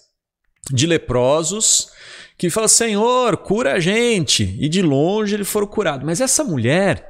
de 0.71 0.85
leprosos 0.85 1.89
que 2.37 2.49
fala: 2.49 2.67
Senhor, 2.67 3.37
cura 3.37 3.73
a 3.73 3.79
gente. 3.79 4.55
E 4.59 4.69
de 4.69 4.81
longe 4.81 5.35
ele 5.35 5.43
for 5.43 5.65
curado. 5.67 6.05
Mas 6.05 6.21
essa 6.21 6.43
mulher, 6.43 7.05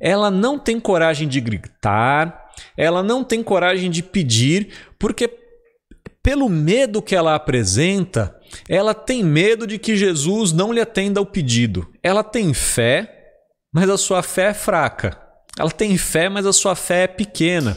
ela 0.00 0.30
não 0.30 0.58
tem 0.58 0.78
coragem 0.78 1.26
de 1.26 1.40
gritar, 1.40 2.50
ela 2.76 3.02
não 3.02 3.24
tem 3.24 3.42
coragem 3.42 3.90
de 3.90 4.02
pedir, 4.02 4.72
porque 4.98 5.28
pelo 6.22 6.48
medo 6.48 7.02
que 7.02 7.16
ela 7.16 7.34
apresenta, 7.34 8.38
ela 8.68 8.94
tem 8.94 9.24
medo 9.24 9.66
de 9.66 9.78
que 9.78 9.96
Jesus 9.96 10.52
não 10.52 10.72
lhe 10.72 10.80
atenda 10.80 11.18
ao 11.18 11.26
pedido. 11.26 11.90
Ela 12.02 12.22
tem 12.22 12.54
fé, 12.54 13.32
mas 13.74 13.90
a 13.90 13.98
sua 13.98 14.22
fé 14.22 14.50
é 14.50 14.54
fraca. 14.54 15.20
Ela 15.58 15.70
tem 15.70 15.98
fé, 15.98 16.28
mas 16.28 16.46
a 16.46 16.52
sua 16.52 16.76
fé 16.76 17.02
é 17.02 17.06
pequena. 17.08 17.76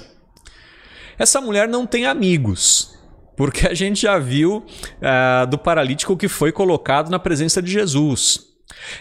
Essa 1.17 1.41
mulher 1.41 1.67
não 1.67 1.87
tem 1.87 2.05
amigos. 2.05 2.94
Porque 3.35 3.67
a 3.67 3.73
gente 3.73 4.01
já 4.01 4.17
viu 4.17 4.57
uh, 4.57 5.47
do 5.47 5.57
paralítico 5.57 6.15
que 6.17 6.27
foi 6.27 6.51
colocado 6.51 7.09
na 7.09 7.19
presença 7.19 7.61
de 7.61 7.71
Jesus. 7.71 8.39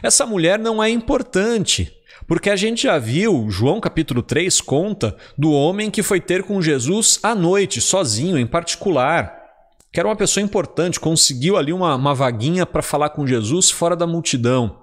Essa 0.02 0.26
mulher 0.26 0.58
não 0.58 0.82
é 0.82 0.90
importante, 0.90 1.92
porque 2.26 2.50
a 2.50 2.56
gente 2.56 2.84
já 2.84 2.98
viu, 2.98 3.50
João 3.50 3.80
capítulo 3.80 4.22
3 4.22 4.60
conta 4.60 5.16
do 5.36 5.52
homem 5.52 5.90
que 5.90 6.02
foi 6.02 6.20
ter 6.20 6.42
com 6.42 6.60
Jesus 6.60 7.18
à 7.22 7.34
noite, 7.34 7.80
sozinho, 7.80 8.38
em 8.38 8.46
particular. 8.46 9.42
Que 9.92 10.00
era 10.00 10.08
uma 10.08 10.16
pessoa 10.16 10.42
importante, 10.42 10.98
conseguiu 10.98 11.56
ali 11.56 11.72
uma, 11.72 11.94
uma 11.94 12.14
vaguinha 12.14 12.66
para 12.66 12.82
falar 12.82 13.10
com 13.10 13.26
Jesus 13.26 13.70
fora 13.70 13.94
da 13.94 14.06
multidão. 14.06 14.80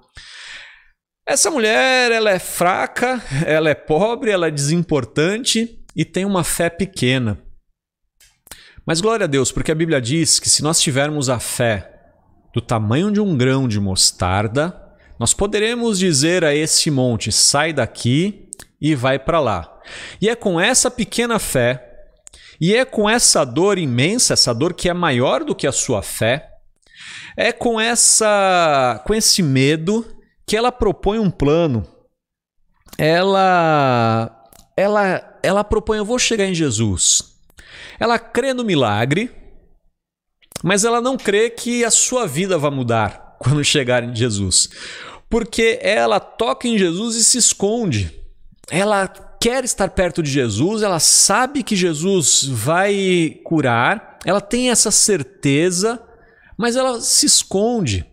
Essa 1.26 1.50
mulher, 1.50 2.10
ela 2.10 2.30
é 2.30 2.38
fraca, 2.38 3.22
ela 3.46 3.70
é 3.70 3.74
pobre, 3.74 4.30
ela 4.30 4.48
é 4.48 4.50
desimportante 4.50 5.78
e 5.94 6.04
tem 6.04 6.24
uma 6.24 6.42
fé 6.42 6.70
pequena. 6.70 7.38
Mas 8.86 9.00
glória 9.00 9.24
a 9.24 9.28
Deus, 9.28 9.52
porque 9.52 9.70
a 9.70 9.74
Bíblia 9.76 10.00
diz 10.00 10.40
que 10.40 10.50
se 10.50 10.62
nós 10.62 10.80
tivermos 10.80 11.28
a 11.28 11.38
fé 11.38 11.92
do 12.52 12.60
tamanho 12.60 13.12
de 13.12 13.20
um 13.20 13.36
grão 13.36 13.68
de 13.68 13.78
mostarda, 13.78 14.78
nós 15.18 15.32
poderemos 15.32 15.98
dizer 15.98 16.44
a 16.44 16.54
esse 16.54 16.90
monte: 16.90 17.30
sai 17.30 17.72
daqui 17.72 18.48
e 18.80 18.94
vai 18.94 19.18
para 19.18 19.38
lá. 19.38 19.80
E 20.20 20.28
é 20.28 20.34
com 20.34 20.60
essa 20.60 20.90
pequena 20.90 21.38
fé, 21.38 21.88
e 22.60 22.74
é 22.74 22.84
com 22.84 23.08
essa 23.08 23.44
dor 23.44 23.78
imensa, 23.78 24.32
essa 24.32 24.52
dor 24.52 24.74
que 24.74 24.88
é 24.88 24.94
maior 24.94 25.44
do 25.44 25.54
que 25.54 25.66
a 25.66 25.72
sua 25.72 26.02
fé, 26.02 26.48
é 27.36 27.52
com 27.52 27.80
essa 27.80 29.00
com 29.06 29.14
esse 29.14 29.42
medo 29.42 30.04
que 30.44 30.56
ela 30.56 30.72
propõe 30.72 31.20
um 31.20 31.30
plano. 31.30 31.86
Ela 32.98 34.44
ela 34.76 35.38
ela 35.42 35.64
propõe 35.64 35.98
eu 35.98 36.04
vou 36.04 36.18
chegar 36.18 36.46
em 36.46 36.54
Jesus. 36.54 37.31
Ela 37.98 38.18
crê 38.18 38.52
no 38.52 38.64
milagre, 38.64 39.30
mas 40.62 40.84
ela 40.84 41.00
não 41.00 41.16
crê 41.16 41.50
que 41.50 41.84
a 41.84 41.90
sua 41.90 42.26
vida 42.26 42.56
vai 42.58 42.70
mudar 42.70 43.36
quando 43.40 43.64
chegarem 43.64 44.10
em 44.10 44.16
Jesus? 44.16 44.68
Porque 45.28 45.78
ela 45.82 46.20
toca 46.20 46.68
em 46.68 46.78
Jesus 46.78 47.16
e 47.16 47.24
se 47.24 47.38
esconde. 47.38 48.12
Ela 48.70 49.08
quer 49.40 49.64
estar 49.64 49.88
perto 49.88 50.22
de 50.22 50.30
Jesus, 50.30 50.82
ela 50.82 51.00
sabe 51.00 51.64
que 51.64 51.74
Jesus 51.74 52.44
vai 52.44 53.40
curar, 53.42 54.18
ela 54.24 54.40
tem 54.40 54.70
essa 54.70 54.90
certeza, 54.92 56.00
mas 56.56 56.76
ela 56.76 57.00
se 57.00 57.26
esconde. 57.26 58.06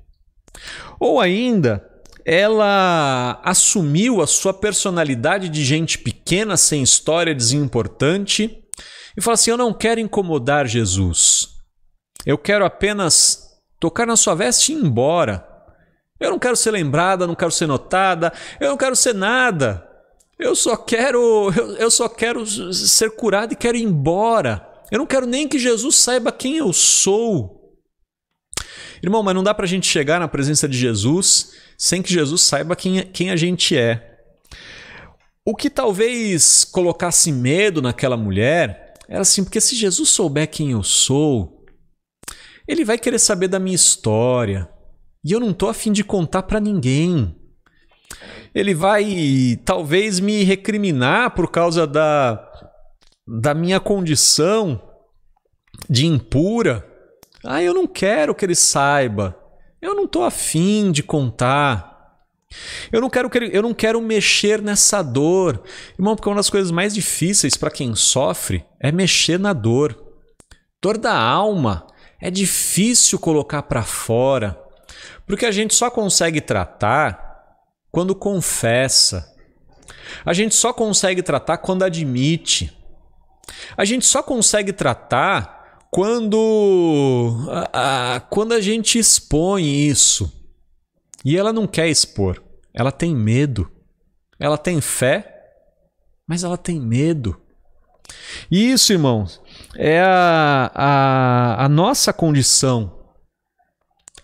Ou 0.99 1.21
ainda, 1.21 1.87
ela 2.25 3.39
assumiu 3.43 4.21
a 4.21 4.27
sua 4.27 4.53
personalidade 4.53 5.49
de 5.49 5.63
gente 5.63 5.97
pequena, 5.97 6.57
sem 6.57 6.81
história, 6.81 7.33
desimportante, 7.33 8.58
e 9.15 9.21
fala 9.21 9.35
assim: 9.35 9.51
Eu 9.51 9.57
não 9.57 9.73
quero 9.73 9.99
incomodar 9.99 10.67
Jesus. 10.67 11.49
Eu 12.25 12.37
quero 12.37 12.65
apenas 12.65 13.49
tocar 13.79 14.05
na 14.05 14.15
sua 14.15 14.35
veste 14.35 14.71
e 14.71 14.75
ir 14.75 14.83
embora. 14.83 15.47
Eu 16.19 16.31
não 16.31 16.39
quero 16.39 16.55
ser 16.55 16.71
lembrada, 16.71 17.25
não 17.25 17.35
quero 17.35 17.51
ser 17.51 17.65
notada, 17.65 18.33
eu 18.59 18.69
não 18.69 18.77
quero 18.77 18.95
ser 18.95 19.13
nada. 19.13 19.87
Eu 20.37 20.55
só 20.55 20.75
quero, 20.75 21.51
eu, 21.55 21.75
eu 21.75 21.91
só 21.91 22.07
quero 22.07 22.45
ser 22.45 23.11
curado 23.11 23.53
e 23.53 23.55
quero 23.55 23.77
ir 23.77 23.83
embora. 23.83 24.67
Eu 24.91 24.99
não 24.99 25.05
quero 25.05 25.25
nem 25.25 25.47
que 25.47 25.59
Jesus 25.59 25.95
saiba 25.95 26.31
quem 26.31 26.57
eu 26.57 26.73
sou. 26.73 27.77
Irmão, 29.01 29.23
mas 29.23 29.35
não 29.35 29.43
dá 29.43 29.53
para 29.53 29.65
a 29.65 29.67
gente 29.67 29.87
chegar 29.87 30.19
na 30.19 30.27
presença 30.27 30.67
de 30.67 30.77
Jesus 30.77 31.53
sem 31.77 32.01
que 32.01 32.11
Jesus 32.11 32.41
saiba 32.41 32.75
quem, 32.75 33.05
quem 33.07 33.31
a 33.31 33.35
gente 33.35 33.77
é. 33.77 34.08
O 35.49 35.55
que 35.55 35.67
talvez 35.67 36.63
colocasse 36.63 37.31
medo 37.31 37.81
naquela 37.81 38.15
mulher 38.15 38.93
era 39.07 39.21
assim, 39.21 39.43
porque 39.43 39.59
se 39.59 39.75
Jesus 39.75 40.09
souber 40.09 40.47
quem 40.47 40.73
eu 40.73 40.83
sou, 40.83 41.65
ele 42.67 42.85
vai 42.85 42.99
querer 42.99 43.17
saber 43.17 43.47
da 43.47 43.57
minha 43.57 43.75
história. 43.75 44.69
E 45.25 45.31
eu 45.31 45.39
não 45.39 45.51
tô 45.51 45.67
afim 45.67 45.91
de 45.91 46.03
contar 46.03 46.43
para 46.43 46.59
ninguém. 46.59 47.35
Ele 48.53 48.75
vai 48.75 49.59
talvez 49.65 50.19
me 50.19 50.43
recriminar 50.43 51.33
por 51.33 51.49
causa 51.49 51.87
da, 51.87 52.47
da 53.27 53.55
minha 53.55 53.79
condição 53.79 54.79
de 55.89 56.05
impura. 56.05 56.87
Ah, 57.43 57.63
eu 57.63 57.73
não 57.73 57.87
quero 57.87 58.35
que 58.35 58.45
ele 58.45 58.53
saiba. 58.53 59.35
Eu 59.81 59.95
não 59.95 60.03
estou 60.03 60.23
afim 60.23 60.91
de 60.91 61.01
contar. 61.01 61.88
Eu 62.91 63.01
não 63.01 63.09
quero 63.09 63.29
eu 63.51 63.61
não 63.61 63.73
quero 63.73 64.01
mexer 64.01 64.61
nessa 64.61 65.01
dor. 65.01 65.63
Irmão, 65.97 66.15
porque 66.15 66.29
uma 66.29 66.35
das 66.35 66.49
coisas 66.49 66.71
mais 66.71 66.93
difíceis 66.93 67.55
para 67.55 67.71
quem 67.71 67.95
sofre 67.95 68.65
é 68.79 68.91
mexer 68.91 69.39
na 69.39 69.53
dor. 69.53 69.97
Dor 70.81 70.97
da 70.97 71.15
alma 71.15 71.87
é 72.21 72.31
difícil 72.31 73.19
colocar 73.19 73.63
para 73.63 73.83
fora, 73.83 74.59
porque 75.25 75.45
a 75.45 75.51
gente 75.51 75.73
só 75.73 75.89
consegue 75.89 76.41
tratar 76.41 77.45
quando 77.91 78.15
confessa. 78.15 79.33
A 80.25 80.33
gente 80.33 80.55
só 80.55 80.73
consegue 80.73 81.21
tratar 81.21 81.57
quando 81.57 81.83
admite. 81.83 82.75
A 83.77 83.85
gente 83.85 84.05
só 84.05 84.23
consegue 84.23 84.73
tratar 84.73 85.87
quando 85.91 87.47
a, 87.49 88.15
a, 88.15 88.19
quando 88.19 88.53
a 88.53 88.61
gente 88.61 88.97
expõe 88.97 89.87
isso 89.87 90.38
e 91.23 91.37
ela 91.37 91.51
não 91.51 91.67
quer 91.67 91.87
expor, 91.87 92.41
ela 92.73 92.91
tem 92.91 93.15
medo, 93.15 93.71
ela 94.39 94.57
tem 94.57 94.79
fé, 94.79 95.51
mas 96.27 96.43
ela 96.43 96.57
tem 96.57 96.79
medo. 96.79 97.39
E 98.49 98.71
isso, 98.71 98.93
irmãos, 98.93 99.41
é 99.75 99.99
a, 99.99 100.71
a, 100.73 101.65
a 101.65 101.69
nossa 101.69 102.11
condição. 102.13 102.99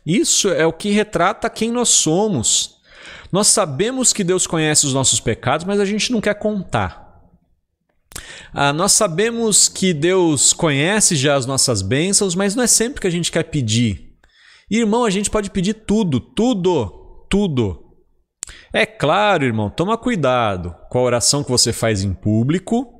Isso 0.06 0.50
é 0.50 0.66
o 0.66 0.74
que 0.74 0.92
retrata 0.92 1.50
quem 1.50 1.72
nós 1.72 1.90
somos. 1.90 2.76
Nós 3.32 3.48
sabemos 3.48 4.14
que 4.14 4.24
Deus 4.24 4.48
conhece 4.48 4.86
os 4.86 4.94
nossos 4.94 5.20
pecados, 5.20 5.66
mas 5.66 5.80
a 5.80 5.86
gente 5.86 6.12
não 6.12 6.22
quer 6.22 6.36
contar. 6.36 7.06
Ah, 8.54 8.72
nós 8.72 8.94
sabemos 8.94 9.68
que 9.68 9.94
Deus 9.94 10.54
conhece 10.54 11.16
já 11.16 11.36
as 11.36 11.46
nossas 11.46 11.82
bênçãos, 11.82 12.36
mas 12.36 12.56
não 12.56 12.64
é 12.64 12.68
sempre 12.68 13.02
que 13.02 13.08
a 13.08 13.12
gente 13.12 13.32
quer 13.32 13.44
pedir. 13.44 14.05
Irmão, 14.70 15.06
a 15.06 15.10
gente 15.10 15.30
pode 15.30 15.50
pedir 15.52 15.74
tudo, 15.74 16.20
tudo, 16.20 17.26
tudo. 17.30 17.86
É 18.74 18.86
claro, 18.86 19.46
irmão, 19.46 19.70
toma 19.70 19.98
cuidado 19.98 20.76
com 20.90 21.00
a 21.00 21.04
oração 21.04 21.44
que 21.44 21.52
você 21.52 21.72
faz 21.72 22.04
em 22.04 22.14
público 22.14 22.94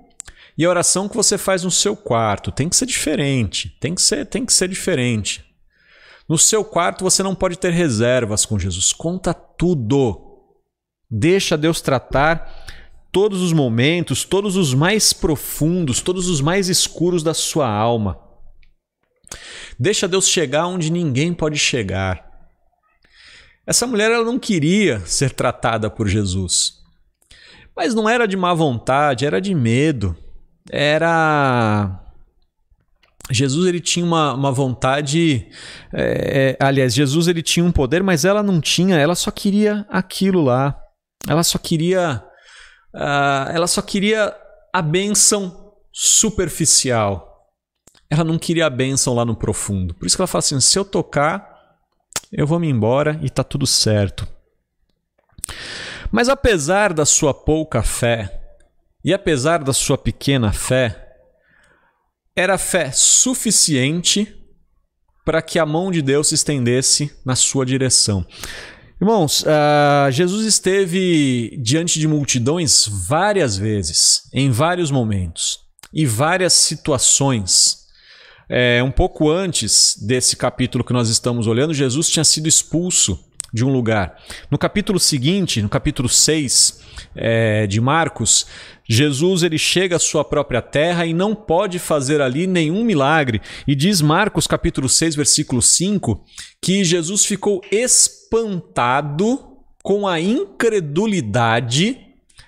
e 0.58 0.64
a 0.64 0.70
oração 0.70 1.10
que 1.10 1.16
você 1.16 1.38
faz 1.38 1.64
no 1.64 1.72
seu 1.72 1.96
quarto. 1.96 2.52
Tem 2.52 2.70
que 2.70 2.76
ser 2.76 2.86
diferente, 2.86 3.76
tem 3.80 3.94
que 3.94 4.02
ser, 4.02 4.26
tem 4.26 4.46
que 4.46 4.54
ser 4.54 4.70
diferente. 4.70 5.44
No 6.28 6.38
seu 6.38 6.64
quarto 6.64 7.04
você 7.04 7.22
não 7.22 7.36
pode 7.36 7.58
ter 7.58 7.72
reservas 7.72 8.46
com 8.46 8.58
Jesus. 8.58 8.94
Conta 8.94 9.34
tudo. 9.34 10.22
Deixa 11.10 11.58
Deus 11.58 11.82
tratar 11.82 12.66
todos 13.12 13.42
os 13.42 13.54
momentos, 13.54 14.24
todos 14.24 14.56
os 14.56 14.74
mais 14.74 15.14
profundos, 15.14 16.02
todos 16.02 16.28
os 16.28 16.42
mais 16.42 16.68
escuros 16.68 17.22
da 17.22 17.34
sua 17.34 17.70
alma. 17.70 18.20
Deixa 19.80 20.08
Deus 20.08 20.28
chegar 20.28 20.68
onde 20.68 20.92
ninguém 20.92 21.34
pode 21.34 21.58
chegar. 21.58 22.26
Essa 23.66 23.88
mulher 23.88 24.12
ela 24.12 24.24
não 24.24 24.38
queria 24.38 25.00
ser 25.02 25.32
tratada 25.32 25.90
por 25.90 26.08
Jesus. 26.08 26.74
Mas 27.76 27.94
não 27.94 28.08
era 28.08 28.28
de 28.28 28.38
má 28.38 28.54
vontade, 28.54 29.26
era 29.26 29.42
de 29.42 29.54
medo. 29.54 30.16
Era. 30.72 32.02
Jesus 33.32 33.68
ele 33.68 33.80
tinha 33.80 34.06
uma, 34.06 34.34
uma 34.34 34.52
vontade. 34.52 35.48
É, 35.92 36.56
é 36.60 36.64
aliás, 36.64 36.94
Jesus 36.94 37.28
ele 37.28 37.42
tinha 37.42 37.66
um 37.66 37.72
poder, 37.72 38.04
mas 38.04 38.24
ela 38.24 38.44
não 38.44 38.62
tinha, 38.62 38.98
ela 38.98 39.16
só 39.16 39.32
queria 39.32 39.86
aquilo 39.90 40.42
lá. 40.44 40.80
Ela 41.28 41.44
só 41.44 41.58
queria 41.58 42.24
uh, 42.96 43.52
ela 43.54 43.68
só 43.68 43.82
queria 43.82 44.34
a 44.74 44.82
bênção 44.82 45.74
superficial. 45.92 47.35
Ela 48.10 48.24
não 48.24 48.38
queria 48.38 48.66
a 48.66 48.70
bênção 48.70 49.14
lá 49.14 49.26
no 49.26 49.36
profundo. 49.36 49.94
Por 49.94 50.06
isso 50.06 50.16
que 50.16 50.22
ela 50.22 50.28
fala 50.28 50.40
assim: 50.40 50.60
se 50.60 50.78
eu 50.78 50.86
tocar, 50.86 51.78
eu 52.32 52.46
vou 52.46 52.60
me 52.60 52.70
embora 52.70 53.20
e 53.22 53.30
tá 53.30 53.44
tudo 53.44 53.66
certo. 53.66 54.28
Mas 56.12 56.30
apesar 56.30 56.94
da 56.94 57.06
sua 57.06 57.34
pouca 57.34 57.82
fé, 57.84 58.42
e 59.04 59.14
apesar 59.14 59.64
da 59.64 59.74
sua 59.74 59.98
pequena 59.98 60.52
fé, 60.52 61.06
era 62.36 62.58
fé 62.58 62.92
suficiente 62.92 64.36
para 65.24 65.42
que 65.42 65.58
a 65.58 65.66
mão 65.66 65.92
de 65.92 66.02
Deus 66.02 66.28
se 66.28 66.36
estendesse 66.36 67.12
na 67.26 67.36
sua 67.36 67.66
direção. 67.66 68.26
Irmãos, 69.02 69.44
uh, 69.44 70.12
Jesus 70.12 70.46
esteve 70.46 71.58
diante 71.62 72.00
de 72.00 72.08
multidões 72.08 72.88
várias 72.88 73.58
vezes, 73.58 74.22
em 74.34 74.50
vários 74.52 74.90
momentos 74.90 75.60
e 75.94 76.06
várias 76.06 76.54
situações. 76.54 77.85
É, 78.50 78.82
um 78.84 78.92
pouco 78.92 79.30
antes 79.30 79.98
desse 80.02 80.36
capítulo 80.36 80.84
que 80.84 80.94
nós 80.94 81.10
estamos 81.10 81.48
olhando, 81.48 81.74
Jesus 81.74 82.10
tinha 82.10 82.24
sido 82.24 82.48
expulso 82.48 83.20
de 83.56 83.64
um 83.64 83.72
lugar. 83.72 84.18
No 84.52 84.58
capítulo 84.58 85.00
seguinte, 85.00 85.62
no 85.62 85.70
capítulo 85.70 86.10
6 86.10 86.82
é, 87.16 87.66
de 87.66 87.80
Marcos, 87.80 88.46
Jesus 88.88 89.44
ele 89.44 89.58
chega 89.58 89.96
à 89.96 90.00
sua 90.00 90.26
própria 90.26 90.62
terra 90.62 91.06
e 91.06 91.14
não 91.14 91.34
pode 91.34 91.80
fazer 91.80 92.22
ali 92.22 92.46
nenhum 92.48 92.84
milagre. 92.84 93.42
E 93.66 93.74
diz 93.74 94.02
Marcos 94.02 94.46
capítulo 94.46 94.90
6, 94.90 95.16
versículo 95.16 95.62
5, 95.62 96.24
que 96.62 96.84
Jesus 96.84 97.26
ficou 97.26 97.62
espantado 97.72 99.40
com 99.82 100.08
a 100.08 100.20
incredulidade 100.20 101.98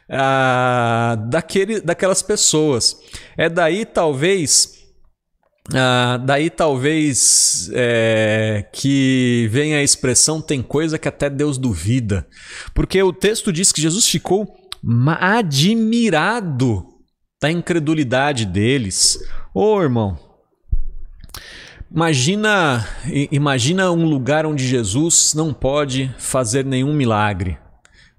ah, 0.09 1.17
daquele, 1.29 1.79
daquelas 1.79 2.21
pessoas. 2.21 2.97
É 3.37 3.47
daí 3.47 3.85
talvez 3.85 4.76
ah, 5.73 6.17
daí 6.23 6.49
talvez 6.49 7.69
é, 7.73 8.65
que 8.71 9.47
venha 9.51 9.77
a 9.77 9.83
expressão 9.83 10.41
tem 10.41 10.61
coisa 10.61 10.97
que 10.97 11.07
até 11.07 11.29
Deus 11.29 11.57
duvida. 11.57 12.27
Porque 12.73 13.01
o 13.01 13.11
texto 13.11 13.51
diz 13.51 13.71
que 13.71 13.81
Jesus 13.81 14.07
ficou 14.07 14.47
admirado 15.19 16.85
da 17.41 17.51
incredulidade 17.51 18.45
deles. 18.45 19.19
Ô 19.53 19.75
oh, 19.75 19.81
irmão, 19.81 20.17
imagina, 21.91 22.87
imagina 23.31 23.91
um 23.91 24.05
lugar 24.05 24.45
onde 24.45 24.65
Jesus 24.65 25.33
não 25.33 25.53
pode 25.53 26.13
fazer 26.17 26.63
nenhum 26.63 26.93
milagre. 26.93 27.57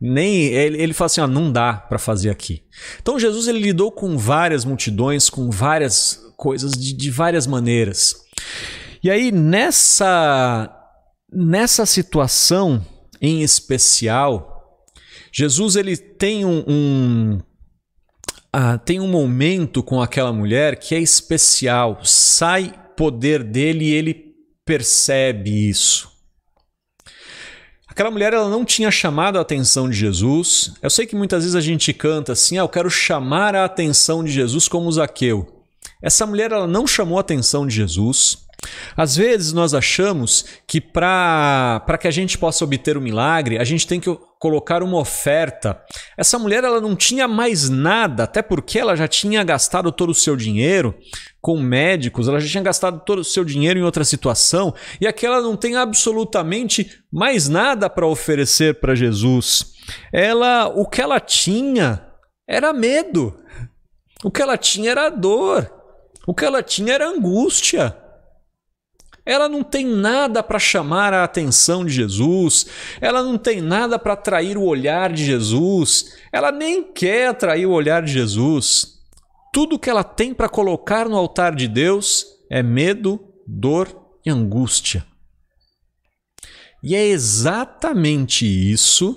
Nem 0.00 0.44
ele, 0.44 0.80
ele 0.80 0.92
fala 0.92 1.06
assim, 1.06 1.20
ó, 1.20 1.26
não 1.26 1.50
dá 1.50 1.72
para 1.72 1.98
fazer 1.98 2.30
aqui. 2.30 2.62
Então 3.00 3.18
Jesus 3.18 3.48
ele 3.48 3.58
lidou 3.58 3.90
com 3.90 4.16
várias 4.16 4.64
multidões, 4.64 5.28
com 5.28 5.50
várias 5.50 6.27
coisas 6.38 6.72
de, 6.72 6.94
de 6.94 7.10
várias 7.10 7.46
maneiras. 7.48 8.14
E 9.02 9.10
aí 9.10 9.32
nessa 9.32 10.74
nessa 11.30 11.84
situação 11.84 12.86
em 13.20 13.42
especial, 13.42 14.78
Jesus 15.32 15.74
ele 15.76 15.96
tem 15.96 16.46
um, 16.46 16.64
um 16.66 17.38
ah, 18.52 18.78
tem 18.78 19.00
um 19.00 19.08
momento 19.08 19.82
com 19.82 20.00
aquela 20.00 20.32
mulher 20.32 20.78
que 20.78 20.94
é 20.94 21.00
especial. 21.00 21.98
Sai 22.04 22.72
poder 22.96 23.42
dele 23.42 23.86
e 23.86 23.92
ele 23.92 24.34
percebe 24.64 25.68
isso. 25.68 26.08
Aquela 27.88 28.12
mulher 28.12 28.32
ela 28.32 28.48
não 28.48 28.64
tinha 28.64 28.92
chamado 28.92 29.38
a 29.38 29.40
atenção 29.40 29.90
de 29.90 29.96
Jesus. 29.96 30.72
Eu 30.80 30.88
sei 30.88 31.04
que 31.04 31.16
muitas 31.16 31.42
vezes 31.42 31.56
a 31.56 31.60
gente 31.60 31.92
canta 31.92 32.32
assim: 32.32 32.56
ah, 32.56 32.62
eu 32.62 32.68
quero 32.68 32.88
chamar 32.88 33.56
a 33.56 33.64
atenção 33.64 34.22
de 34.22 34.30
Jesus 34.30 34.68
como 34.68 34.92
Zaqueu. 34.92 35.57
Essa 36.02 36.26
mulher 36.26 36.52
ela 36.52 36.66
não 36.66 36.86
chamou 36.86 37.18
a 37.18 37.20
atenção 37.20 37.66
de 37.66 37.74
Jesus. 37.74 38.48
Às 38.96 39.16
vezes 39.16 39.52
nós 39.52 39.72
achamos 39.72 40.44
que 40.66 40.80
para 40.80 41.98
que 42.00 42.08
a 42.08 42.10
gente 42.10 42.36
possa 42.36 42.64
obter 42.64 42.96
o 42.96 43.00
um 43.00 43.02
milagre, 43.02 43.58
a 43.58 43.64
gente 43.64 43.86
tem 43.86 44.00
que 44.00 44.12
colocar 44.38 44.82
uma 44.82 44.98
oferta. 44.98 45.80
Essa 46.16 46.38
mulher 46.38 46.64
ela 46.64 46.80
não 46.80 46.96
tinha 46.96 47.28
mais 47.28 47.68
nada, 47.68 48.24
até 48.24 48.42
porque 48.42 48.78
ela 48.78 48.96
já 48.96 49.06
tinha 49.06 49.44
gastado 49.44 49.92
todo 49.92 50.10
o 50.10 50.14
seu 50.14 50.34
dinheiro 50.34 50.94
com 51.40 51.60
médicos, 51.60 52.26
ela 52.26 52.40
já 52.40 52.48
tinha 52.48 52.62
gastado 52.62 53.00
todo 53.04 53.20
o 53.20 53.24
seu 53.24 53.44
dinheiro 53.44 53.78
em 53.78 53.84
outra 53.84 54.04
situação, 54.04 54.74
e 55.00 55.06
aqui 55.06 55.24
ela 55.24 55.40
não 55.40 55.56
tem 55.56 55.76
absolutamente 55.76 56.90
mais 57.12 57.48
nada 57.48 57.88
para 57.88 58.06
oferecer 58.06 58.80
para 58.80 58.94
Jesus. 58.94 59.72
Ela, 60.12 60.66
o 60.66 60.84
que 60.84 61.00
ela 61.00 61.20
tinha 61.20 62.04
era 62.46 62.72
medo. 62.72 63.36
O 64.24 64.30
que 64.30 64.42
ela 64.42 64.58
tinha 64.58 64.90
era 64.90 65.08
dor. 65.08 65.77
O 66.28 66.34
que 66.34 66.44
ela 66.44 66.62
tinha 66.62 66.92
era 66.92 67.08
angústia. 67.08 67.96
Ela 69.24 69.48
não 69.48 69.62
tem 69.62 69.86
nada 69.86 70.42
para 70.42 70.58
chamar 70.58 71.14
a 71.14 71.24
atenção 71.24 71.86
de 71.86 71.92
Jesus, 71.92 72.66
ela 73.00 73.22
não 73.22 73.38
tem 73.38 73.62
nada 73.62 73.98
para 73.98 74.12
atrair 74.12 74.58
o 74.58 74.62
olhar 74.62 75.10
de 75.10 75.24
Jesus, 75.24 76.18
ela 76.30 76.52
nem 76.52 76.82
quer 76.82 77.28
atrair 77.28 77.64
o 77.64 77.72
olhar 77.72 78.02
de 78.02 78.12
Jesus. 78.12 78.98
Tudo 79.54 79.78
que 79.78 79.88
ela 79.88 80.04
tem 80.04 80.34
para 80.34 80.50
colocar 80.50 81.08
no 81.08 81.16
altar 81.16 81.54
de 81.54 81.66
Deus 81.66 82.26
é 82.50 82.62
medo, 82.62 83.18
dor 83.46 83.88
e 84.24 84.28
angústia. 84.28 85.06
E 86.82 86.94
é 86.94 87.06
exatamente 87.06 88.44
isso 88.44 89.16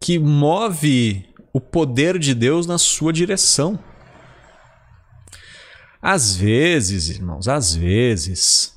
que 0.00 0.18
move 0.18 1.28
o 1.52 1.60
poder 1.60 2.18
de 2.18 2.34
Deus 2.34 2.66
na 2.66 2.76
sua 2.76 3.12
direção. 3.12 3.78
Às 6.02 6.34
vezes, 6.34 7.08
irmãos, 7.08 7.46
às 7.46 7.74
vezes, 7.74 8.74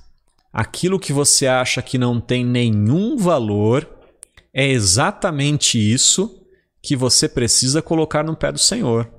aquilo 0.51 0.99
que 0.99 1.13
você 1.13 1.47
acha 1.47 1.81
que 1.81 1.97
não 1.97 2.19
tem 2.19 2.45
nenhum 2.45 3.17
valor 3.17 3.89
é 4.53 4.67
exatamente 4.67 5.79
isso 5.79 6.45
que 6.81 6.95
você 6.95 7.29
precisa 7.29 7.81
colocar 7.81 8.23
no 8.23 8.35
pé 8.35 8.51
do 8.51 8.59
Senhor. 8.59 9.09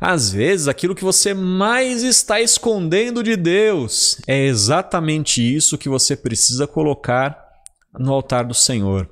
Às 0.00 0.30
vezes, 0.30 0.68
aquilo 0.68 0.94
que 0.94 1.02
você 1.02 1.34
mais 1.34 2.04
está 2.04 2.40
escondendo 2.40 3.24
de 3.24 3.36
Deus 3.36 4.20
é 4.26 4.46
exatamente 4.46 5.42
isso 5.42 5.76
que 5.76 5.88
você 5.88 6.16
precisa 6.16 6.68
colocar 6.68 7.36
no 7.98 8.12
altar 8.12 8.44
do 8.44 8.54
Senhor. 8.54 9.10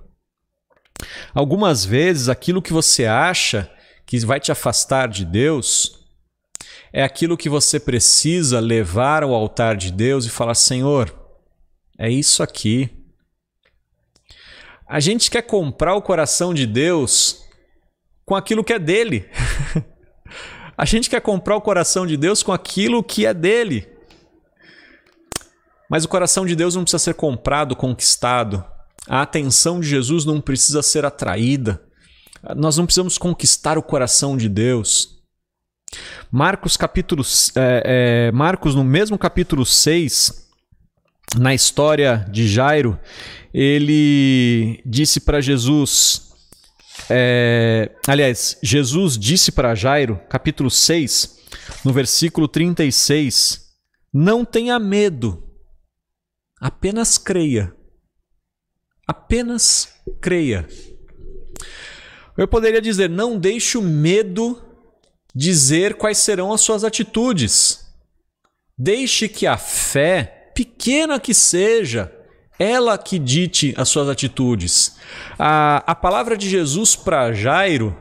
Algumas 1.35 1.85
vezes, 1.85 2.29
aquilo 2.29 2.63
que 2.63 2.73
você 2.73 3.07
acha 3.07 3.69
que 4.07 4.19
vai 4.21 4.39
te 4.39 4.53
afastar 4.53 5.09
de 5.09 5.25
Deus 5.25 6.06
é 6.97 7.03
aquilo 7.03 7.37
que 7.37 7.51
você 7.51 7.79
precisa 7.79 8.59
levar 8.59 9.23
ao 9.23 9.35
altar 9.35 9.77
de 9.77 9.93
Deus 9.93 10.25
e 10.25 10.31
falar: 10.31 10.55
Senhor, 10.55 11.15
é 11.99 12.09
isso 12.09 12.43
aqui. 12.43 12.89
A 14.89 14.99
gente 14.99 15.31
quer 15.31 15.43
comprar 15.43 15.95
o 15.95 16.01
coração 16.01 16.55
de 16.55 16.67
Deus 16.67 17.45
com 18.25 18.35
aquilo 18.35 18.65
que 18.65 18.73
é 18.73 18.79
dele. 18.79 19.29
A 20.79 20.87
gente 20.87 21.11
quer 21.11 21.21
comprar 21.21 21.57
o 21.57 21.61
coração 21.61 22.07
de 22.07 22.17
Deus 22.17 22.43
com 22.43 22.53
aquilo 22.53 23.05
que 23.05 23.27
é 23.27 23.35
dele. 23.35 23.87
Mas 25.91 26.05
o 26.05 26.09
coração 26.09 26.47
de 26.47 26.57
Deus 26.57 26.75
não 26.75 26.83
precisa 26.83 26.99
ser 26.99 27.15
comprado, 27.15 27.77
conquistado. 27.77 28.65
A 29.07 29.21
atenção 29.21 29.81
de 29.81 29.87
Jesus 29.87 30.25
não 30.25 30.41
precisa 30.41 30.83
ser 30.83 31.05
atraída. 31.05 31.83
Nós 32.57 32.79
não 32.79 32.87
precisamos 32.87 33.19
conquistar 33.19 33.77
o 33.77 33.83
coração 33.83 34.35
de 34.37 34.49
Deus. 34.49 35.16
Marcos 36.31 36.77
capítulo 36.77 37.23
é, 37.55 38.29
é, 38.29 38.33
Marcos 38.33 38.75
no 38.75 38.85
mesmo 38.85 39.19
capítulo 39.19 39.65
6, 39.65 40.47
na 41.39 41.55
história 41.55 42.27
de 42.31 42.49
Jairo, 42.49 42.99
ele 43.53 44.83
disse 44.85 45.21
para 45.21 45.41
Jesus, 45.41 46.33
é, 47.09 47.91
aliás, 48.07 48.59
Jesus 48.63 49.19
disse 49.19 49.53
para 49.53 49.75
Jairo, 49.75 50.21
capítulo 50.29 50.71
6, 50.71 51.37
no 51.85 51.93
versículo 51.93 52.49
36, 52.49 53.67
não 54.13 54.45
tenha 54.45 54.79
medo, 54.79 55.43
apenas 56.61 57.19
creia. 57.19 57.75
Apenas 59.07 59.89
creia. 60.21 60.67
Eu 62.37 62.49
poderia 62.49 62.83
dizer, 62.83 63.09
não 63.09 63.39
deixe 63.39 63.79
o 63.79 63.83
medo 63.83 64.66
dizer 65.37 65.97
quais 65.97 66.17
serão 66.17 66.51
as 66.51 66.63
suas 66.63 66.83
atitudes. 66.83 67.87
Deixe 68.79 69.29
que 69.29 69.47
a 69.47 69.59
fé, 69.59 70.51
pequena 70.55 71.21
que 71.21 71.35
seja, 71.35 72.11
ela 72.59 72.97
que 72.97 73.19
dite 73.19 73.75
as 73.77 73.91
suas 73.91 74.09
atitudes. 74.09 74.97
A, 75.39 75.85
a 75.87 75.95
palavra 75.95 76.39
de 76.39 76.49
Jesus 76.49 76.97
para 76.97 77.35
Jairo, 77.35 77.95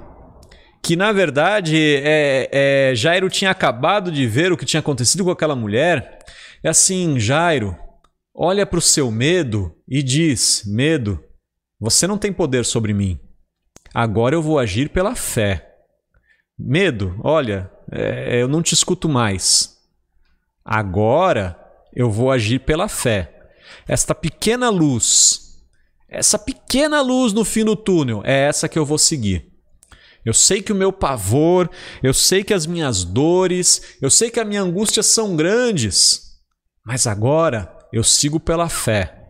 que 0.82 0.96
na 0.96 1.12
verdade 1.12 1.76
é, 1.78 2.50
é, 2.52 2.96
Jairo 2.96 3.30
tinha 3.30 3.52
acabado 3.52 4.14
de 4.14 4.26
ver 4.26 4.54
o 4.54 4.58
que 4.58 4.66
tinha 4.66 4.80
acontecido 4.80 5.26
com 5.26 5.32
aquela 5.32 5.58
mulher, 5.58 6.20
é 6.64 6.70
assim: 6.70 7.20
Jairo, 7.20 7.76
olha 8.34 8.66
para 8.66 8.80
o 8.80 8.82
seu 8.82 9.12
medo 9.12 9.76
e 9.86 10.02
diz: 10.02 10.64
Medo, 10.66 11.22
você 11.78 12.08
não 12.08 12.18
tem 12.18 12.32
poder 12.32 12.64
sobre 12.64 12.94
mim. 12.94 13.20
Agora 13.94 14.36
eu 14.36 14.42
vou 14.42 14.58
agir 14.58 14.90
pela 14.90 15.16
fé. 15.16 15.75
Medo, 16.58 17.20
olha, 17.24 17.70
é, 17.92 18.42
eu 18.42 18.48
não 18.48 18.62
te 18.62 18.74
escuto 18.74 19.10
mais. 19.10 19.78
Agora 20.64 21.60
eu 21.94 22.10
vou 22.10 22.32
agir 22.32 22.60
pela 22.60 22.88
fé. 22.88 23.32
Esta 23.88 24.16
pequena 24.16 24.70
luz, 24.70 25.60
essa 26.08 26.40
pequena 26.40 27.02
luz 27.02 27.34
no 27.34 27.44
fim 27.44 27.66
do 27.66 27.76
túnel, 27.76 28.22
é 28.24 28.48
essa 28.48 28.70
que 28.70 28.80
eu 28.80 28.86
vou 28.86 28.98
seguir. 28.98 29.52
Eu 30.24 30.34
sei 30.34 30.62
que 30.62 30.72
o 30.72 30.76
meu 30.76 30.92
pavor, 30.92 31.70
eu 32.02 32.14
sei 32.14 32.44
que 32.44 32.54
as 32.54 32.66
minhas 32.66 33.04
dores, 33.04 33.98
eu 34.02 34.10
sei 34.10 34.32
que 34.32 34.40
a 34.40 34.46
minha 34.46 34.62
angústia 34.62 35.04
são 35.04 35.36
grandes, 35.36 36.40
mas 36.84 37.06
agora 37.06 37.78
eu 37.94 38.04
sigo 38.04 38.40
pela 38.40 38.68
fé. 38.68 39.30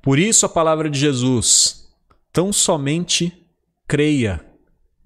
Por 0.00 0.18
isso 0.18 0.46
a 0.46 0.48
palavra 0.48 0.88
de 0.88 0.98
Jesus, 0.98 1.88
tão 2.32 2.52
somente 2.52 3.46
creia 3.88 4.49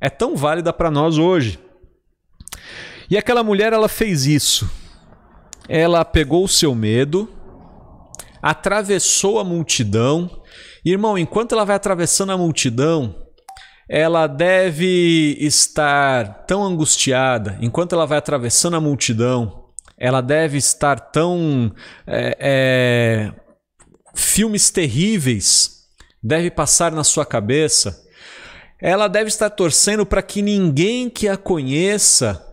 é 0.00 0.10
tão 0.10 0.36
válida 0.36 0.72
para 0.72 0.90
nós 0.90 1.18
hoje. 1.18 1.58
E 3.10 3.16
aquela 3.16 3.42
mulher, 3.42 3.72
ela 3.72 3.88
fez 3.88 4.26
isso. 4.26 4.70
Ela 5.68 6.04
pegou 6.04 6.44
o 6.44 6.48
seu 6.48 6.74
medo, 6.74 7.28
atravessou 8.42 9.38
a 9.38 9.44
multidão. 9.44 10.42
Irmão, 10.84 11.16
enquanto 11.16 11.52
ela 11.52 11.64
vai 11.64 11.76
atravessando 11.76 12.32
a 12.32 12.38
multidão, 12.38 13.14
ela 13.88 14.26
deve 14.26 15.36
estar 15.40 16.44
tão 16.46 16.62
angustiada. 16.62 17.58
Enquanto 17.60 17.94
ela 17.94 18.06
vai 18.06 18.18
atravessando 18.18 18.76
a 18.76 18.80
multidão, 18.80 19.64
ela 19.96 20.20
deve 20.20 20.58
estar 20.58 20.98
tão. 20.98 21.72
É, 22.06 22.36
é, 22.40 23.32
filmes 24.14 24.70
terríveis 24.70 25.84
deve 26.22 26.50
passar 26.50 26.92
na 26.92 27.04
sua 27.04 27.24
cabeça 27.24 28.03
ela 28.86 29.08
deve 29.08 29.28
estar 29.28 29.48
torcendo 29.48 30.04
para 30.04 30.20
que 30.20 30.42
ninguém 30.42 31.08
que 31.08 31.26
a 31.26 31.38
conheça 31.38 32.46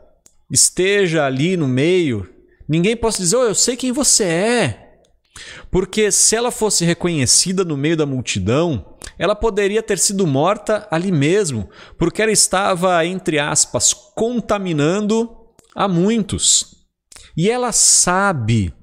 esteja 0.49 1.25
ali 1.25 1.57
no 1.57 1.67
meio, 1.67 2.25
ninguém 2.69 2.95
possa 2.95 3.17
dizer: 3.17 3.35
oh, 3.35 3.43
eu 3.43 3.53
sei 3.53 3.75
quem 3.75 3.91
você 3.91 4.23
é. 4.23 4.87
Porque 5.69 6.09
se 6.09 6.33
ela 6.33 6.49
fosse 6.49 6.85
reconhecida 6.85 7.65
no 7.65 7.75
meio 7.75 7.97
da 7.97 8.05
multidão, 8.05 8.95
ela 9.19 9.35
poderia 9.35 9.83
ter 9.83 9.99
sido 9.99 10.25
morta 10.25 10.87
ali 10.89 11.11
mesmo, 11.11 11.69
porque 11.97 12.21
ela 12.21 12.31
estava, 12.31 13.05
entre 13.05 13.37
aspas, 13.37 13.93
contaminando 13.93 15.29
a 15.75 15.85
muitos. 15.85 16.77
E 17.35 17.49
ela 17.49 17.73
sabe, 17.73 18.73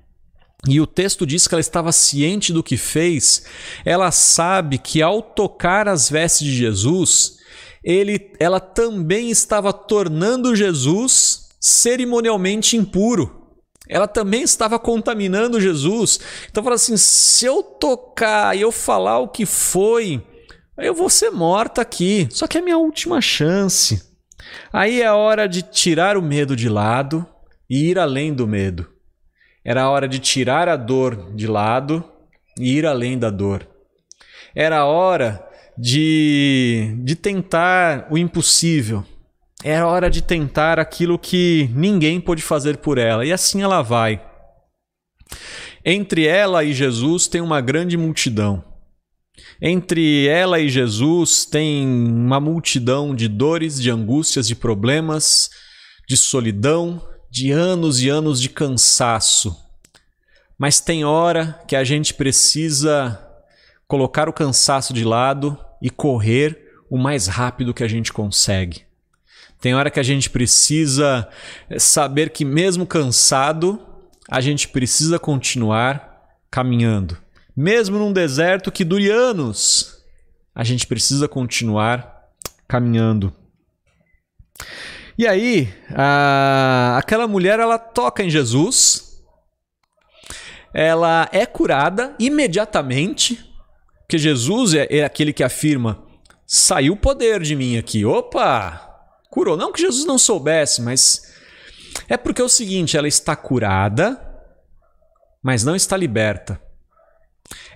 e 0.68 0.82
o 0.82 0.86
texto 0.86 1.26
diz 1.26 1.48
que 1.48 1.54
ela 1.54 1.60
estava 1.60 1.92
ciente 1.92 2.52
do 2.52 2.62
que 2.62 2.76
fez, 2.76 3.44
ela 3.86 4.10
sabe 4.10 4.76
que 4.76 5.00
ao 5.00 5.22
tocar 5.22 5.88
as 5.88 6.10
vestes 6.10 6.46
de 6.46 6.54
Jesus, 6.54 7.37
ele, 7.82 8.32
ela 8.38 8.60
também 8.60 9.30
estava 9.30 9.72
tornando 9.72 10.54
Jesus 10.54 11.48
cerimonialmente 11.60 12.76
impuro. 12.76 13.38
Ela 13.88 14.06
também 14.06 14.42
estava 14.42 14.78
contaminando 14.78 15.60
Jesus. 15.60 16.20
Então 16.50 16.62
fala 16.62 16.76
assim: 16.76 16.96
se 16.96 17.46
eu 17.46 17.62
tocar 17.62 18.56
e 18.56 18.60
eu 18.60 18.70
falar 18.70 19.18
o 19.18 19.28
que 19.28 19.46
foi, 19.46 20.22
eu 20.76 20.94
vou 20.94 21.08
ser 21.08 21.30
morta 21.30 21.80
aqui. 21.80 22.28
Só 22.30 22.46
que 22.46 22.58
é 22.58 22.60
a 22.60 22.64
minha 22.64 22.78
última 22.78 23.20
chance. 23.20 24.06
Aí 24.72 25.00
é 25.00 25.06
a 25.06 25.16
hora 25.16 25.48
de 25.48 25.62
tirar 25.62 26.16
o 26.16 26.22
medo 26.22 26.54
de 26.54 26.68
lado 26.68 27.26
e 27.68 27.90
ir 27.90 27.98
além 27.98 28.32
do 28.32 28.46
medo. 28.46 28.86
Era 29.64 29.82
a 29.82 29.90
hora 29.90 30.08
de 30.08 30.18
tirar 30.18 30.68
a 30.68 30.76
dor 30.76 31.34
de 31.34 31.46
lado 31.46 32.04
e 32.58 32.76
ir 32.76 32.86
além 32.86 33.18
da 33.18 33.30
dor. 33.30 33.66
era 34.54 34.84
hora 34.84 35.47
de, 35.78 36.96
de 37.04 37.14
tentar 37.14 38.08
o 38.10 38.18
impossível. 38.18 39.04
Era 39.62 39.86
hora 39.86 40.10
de 40.10 40.20
tentar 40.20 40.78
aquilo 40.78 41.18
que 41.18 41.70
ninguém 41.72 42.20
pôde 42.20 42.42
fazer 42.42 42.78
por 42.78 42.98
ela. 42.98 43.24
E 43.24 43.32
assim 43.32 43.62
ela 43.62 43.80
vai. 43.80 44.20
Entre 45.84 46.26
ela 46.26 46.64
e 46.64 46.72
Jesus 46.72 47.28
tem 47.28 47.40
uma 47.40 47.60
grande 47.60 47.96
multidão. 47.96 48.64
Entre 49.62 50.26
ela 50.26 50.58
e 50.58 50.68
Jesus 50.68 51.44
tem 51.44 51.86
uma 51.86 52.40
multidão 52.40 53.14
de 53.14 53.28
dores, 53.28 53.80
de 53.80 53.90
angústias, 53.90 54.46
de 54.48 54.54
problemas, 54.54 55.48
de 56.08 56.16
solidão, 56.16 57.00
de 57.30 57.50
anos 57.52 58.00
e 58.00 58.08
anos 58.08 58.40
de 58.40 58.48
cansaço. 58.48 59.56
Mas 60.58 60.80
tem 60.80 61.04
hora 61.04 61.60
que 61.68 61.76
a 61.76 61.84
gente 61.84 62.14
precisa 62.14 63.27
colocar 63.88 64.28
o 64.28 64.32
cansaço 64.32 64.92
de 64.92 65.02
lado 65.02 65.58
e 65.82 65.88
correr 65.88 66.68
o 66.90 66.98
mais 66.98 67.26
rápido 67.26 67.72
que 67.72 67.82
a 67.82 67.88
gente 67.88 68.12
consegue. 68.12 68.86
Tem 69.60 69.74
hora 69.74 69.90
que 69.90 69.98
a 69.98 70.04
gente 70.04 70.30
precisa 70.30 71.28
saber 71.78 72.30
que, 72.30 72.44
mesmo 72.44 72.86
cansado, 72.86 73.84
a 74.28 74.40
gente 74.40 74.68
precisa 74.68 75.18
continuar 75.18 76.22
caminhando. 76.50 77.16
Mesmo 77.56 77.98
num 77.98 78.12
deserto 78.12 78.70
que 78.70 78.84
dure 78.84 79.10
anos, 79.10 80.04
a 80.54 80.62
gente 80.62 80.86
precisa 80.86 81.26
continuar 81.26 82.28
caminhando. 82.68 83.32
E 85.16 85.26
aí, 85.26 85.74
a... 85.92 86.96
aquela 86.98 87.26
mulher 87.26 87.58
ela 87.58 87.78
toca 87.78 88.22
em 88.22 88.30
Jesus, 88.30 89.24
ela 90.72 91.28
é 91.32 91.44
curada 91.44 92.14
imediatamente, 92.20 93.47
porque 94.08 94.16
Jesus 94.16 94.72
é, 94.72 94.86
é 94.88 95.04
aquele 95.04 95.34
que 95.34 95.44
afirma: 95.44 96.02
saiu 96.46 96.96
poder 96.96 97.42
de 97.42 97.54
mim 97.54 97.76
aqui. 97.76 98.06
Opa! 98.06 98.86
Curou. 99.28 99.54
Não 99.54 99.70
que 99.70 99.82
Jesus 99.82 100.06
não 100.06 100.16
soubesse, 100.16 100.80
mas 100.80 101.30
é 102.08 102.16
porque 102.16 102.40
é 102.40 102.44
o 102.44 102.48
seguinte: 102.48 102.96
ela 102.96 103.06
está 103.06 103.36
curada, 103.36 104.18
mas 105.42 105.62
não 105.62 105.76
está 105.76 105.94
liberta. 105.94 106.58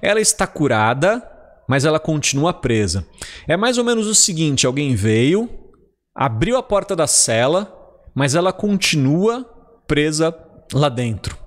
Ela 0.01 0.23
está 0.23 0.47
curada, 0.47 1.23
mas 1.69 1.85
ela 1.85 2.01
continua 2.01 2.55
presa. 2.55 3.07
É 3.47 3.55
mais 3.55 3.77
ou 3.77 3.85
menos 3.85 4.07
o 4.07 4.15
seguinte: 4.15 4.67
alguém 4.67 4.95
veio, 4.95 5.51
abriu 6.15 6.57
a 6.57 6.63
porta 6.63 6.97
da 6.97 7.07
cela, 7.07 7.71
mas 8.15 8.35
ela 8.35 8.55
continua 8.55 9.45
presa 9.87 10.35
lá 10.73 10.89
dentro. 10.89 11.42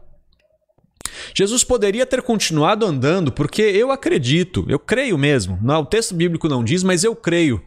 Jesus 1.35 1.63
poderia 1.63 2.05
ter 2.05 2.21
continuado 2.21 2.85
andando, 2.85 3.31
porque 3.31 3.61
eu 3.61 3.91
acredito, 3.91 4.65
eu 4.69 4.79
creio 4.79 5.17
mesmo. 5.17 5.59
Não, 5.61 5.81
o 5.81 5.85
texto 5.85 6.15
bíblico 6.15 6.47
não 6.47 6.63
diz, 6.63 6.81
mas 6.81 7.03
eu 7.03 7.15
creio 7.15 7.61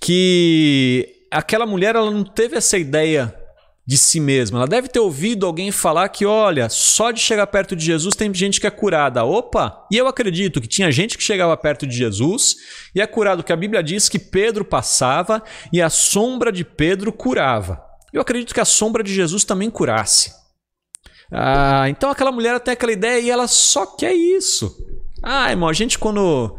que 0.00 1.06
aquela 1.30 1.66
mulher 1.66 1.94
ela 1.94 2.10
não 2.10 2.24
teve 2.24 2.56
essa 2.56 2.78
ideia 2.78 3.34
de 3.86 3.96
si 3.96 4.18
mesma. 4.18 4.58
Ela 4.58 4.66
deve 4.66 4.88
ter 4.88 4.98
ouvido 4.98 5.46
alguém 5.46 5.70
falar 5.70 6.08
que, 6.08 6.26
olha, 6.26 6.68
só 6.68 7.10
de 7.10 7.20
chegar 7.20 7.46
perto 7.46 7.76
de 7.76 7.84
Jesus 7.84 8.16
tem 8.16 8.32
gente 8.34 8.60
que 8.60 8.66
é 8.66 8.70
curada. 8.70 9.24
Opa! 9.24 9.86
E 9.92 9.96
eu 9.96 10.08
acredito 10.08 10.60
que 10.60 10.66
tinha 10.66 10.90
gente 10.90 11.16
que 11.16 11.22
chegava 11.22 11.56
perto 11.56 11.86
de 11.86 11.94
Jesus 11.94 12.56
e 12.94 13.00
é 13.00 13.06
curado, 13.06 13.44
que 13.44 13.52
a 13.52 13.56
Bíblia 13.56 13.82
diz 13.82 14.08
que 14.08 14.18
Pedro 14.18 14.64
passava 14.64 15.42
e 15.72 15.80
a 15.80 15.88
sombra 15.90 16.50
de 16.50 16.64
Pedro 16.64 17.12
curava. 17.12 17.80
Eu 18.12 18.20
acredito 18.20 18.54
que 18.54 18.60
a 18.60 18.64
sombra 18.64 19.02
de 19.04 19.14
Jesus 19.14 19.44
também 19.44 19.70
curasse. 19.70 20.45
Ah, 21.32 21.88
então 21.88 22.10
aquela 22.10 22.32
mulher 22.32 22.58
tem 22.60 22.72
aquela 22.72 22.92
ideia 22.92 23.20
e 23.20 23.30
ela 23.30 23.48
só 23.48 23.86
quer 23.86 24.12
isso. 24.14 24.76
Ah, 25.22 25.50
irmão, 25.50 25.68
a 25.68 25.72
gente 25.72 25.98
quando, 25.98 26.56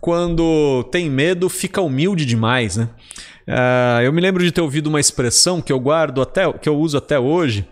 quando 0.00 0.84
tem 0.92 1.10
medo 1.10 1.48
fica 1.48 1.80
humilde 1.80 2.24
demais, 2.24 2.76
né? 2.76 2.88
Uh, 3.48 4.02
eu 4.02 4.12
me 4.12 4.20
lembro 4.20 4.42
de 4.42 4.52
ter 4.52 4.60
ouvido 4.60 4.88
uma 4.88 5.00
expressão 5.00 5.60
que 5.60 5.72
eu 5.72 5.78
guardo 5.78 6.20
até, 6.20 6.52
que 6.52 6.68
eu 6.68 6.76
uso 6.78 6.98
até 6.98 7.18
hoje. 7.18 7.68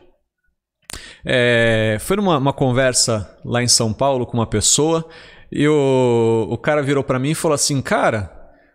É, 1.24 1.96
foi 2.00 2.16
numa 2.16 2.52
conversa 2.52 3.38
lá 3.44 3.62
em 3.62 3.68
São 3.68 3.92
Paulo 3.92 4.26
com 4.26 4.36
uma 4.36 4.46
pessoa 4.46 5.08
e 5.50 5.66
o, 5.66 6.48
o 6.50 6.58
cara 6.58 6.82
virou 6.82 7.02
para 7.02 7.18
mim 7.18 7.30
e 7.30 7.34
falou 7.34 7.54
assim: 7.54 7.80
Cara, 7.80 8.30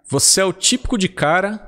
você 0.10 0.42
é 0.42 0.46
o 0.46 0.54
típico 0.54 0.98
de 0.98 1.10
cara. 1.10 1.68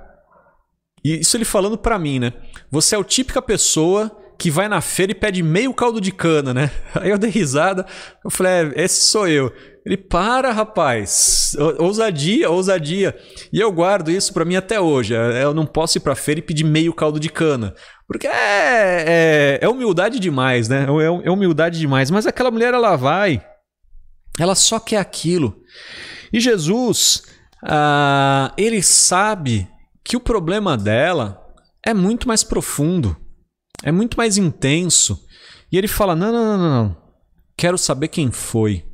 E 1.03 1.19
isso 1.19 1.35
ele 1.35 1.45
falando 1.45 1.77
para 1.77 1.97
mim, 1.97 2.19
né? 2.19 2.33
Você 2.69 2.95
é 2.95 2.97
o 2.97 3.03
típica 3.03 3.41
pessoa 3.41 4.15
que 4.41 4.49
vai 4.49 4.67
na 4.67 4.81
feira 4.81 5.11
e 5.11 5.15
pede 5.15 5.43
meio 5.43 5.71
caldo 5.71 6.01
de 6.01 6.11
cana, 6.11 6.51
né? 6.51 6.71
Aí 6.99 7.11
eu 7.11 7.17
dei 7.19 7.29
risada, 7.29 7.85
eu 8.25 8.31
falei, 8.31 8.51
é, 8.51 8.85
esse 8.85 9.05
sou 9.05 9.27
eu. 9.27 9.53
Ele, 9.85 9.95
para, 9.95 10.51
rapaz. 10.51 11.55
Ousadia, 11.77 12.49
ousadia. 12.49 13.15
E 13.53 13.59
eu 13.59 13.71
guardo 13.71 14.09
isso 14.09 14.33
para 14.33 14.43
mim 14.43 14.55
até 14.55 14.81
hoje. 14.81 15.13
É, 15.13 15.43
eu 15.43 15.53
não 15.53 15.63
posso 15.63 15.99
ir 15.99 16.01
pra 16.01 16.15
feira 16.15 16.39
e 16.39 16.43
pedir 16.43 16.63
meio 16.63 16.91
caldo 16.91 17.19
de 17.19 17.29
cana. 17.29 17.75
Porque 18.07 18.25
é, 18.25 18.31
é, 18.31 19.59
é 19.61 19.69
humildade 19.69 20.19
demais, 20.19 20.67
né? 20.67 20.87
É, 20.87 21.27
é 21.27 21.31
humildade 21.31 21.77
demais. 21.77 22.09
Mas 22.09 22.25
aquela 22.25 22.49
mulher, 22.49 22.73
ela 22.73 22.95
vai. 22.95 23.45
Ela 24.39 24.55
só 24.55 24.79
quer 24.79 24.97
aquilo. 24.97 25.55
E 26.33 26.39
Jesus, 26.39 27.23
ah, 27.63 28.51
ele 28.57 28.81
sabe 28.81 29.67
que 30.03 30.17
o 30.17 30.21
problema 30.21 30.75
dela 30.75 31.39
é 31.85 31.93
muito 31.93 32.27
mais 32.27 32.43
profundo. 32.43 33.20
É 33.83 33.91
muito 33.91 34.17
mais 34.17 34.37
intenso. 34.37 35.25
E 35.71 35.77
ele 35.77 35.87
fala: 35.87 36.15
não, 36.15 36.31
não, 36.31 36.45
não, 36.45 36.57
não. 36.57 36.83
não. 36.83 36.97
Quero 37.57 37.77
saber 37.77 38.07
quem 38.07 38.31
foi. 38.31 38.85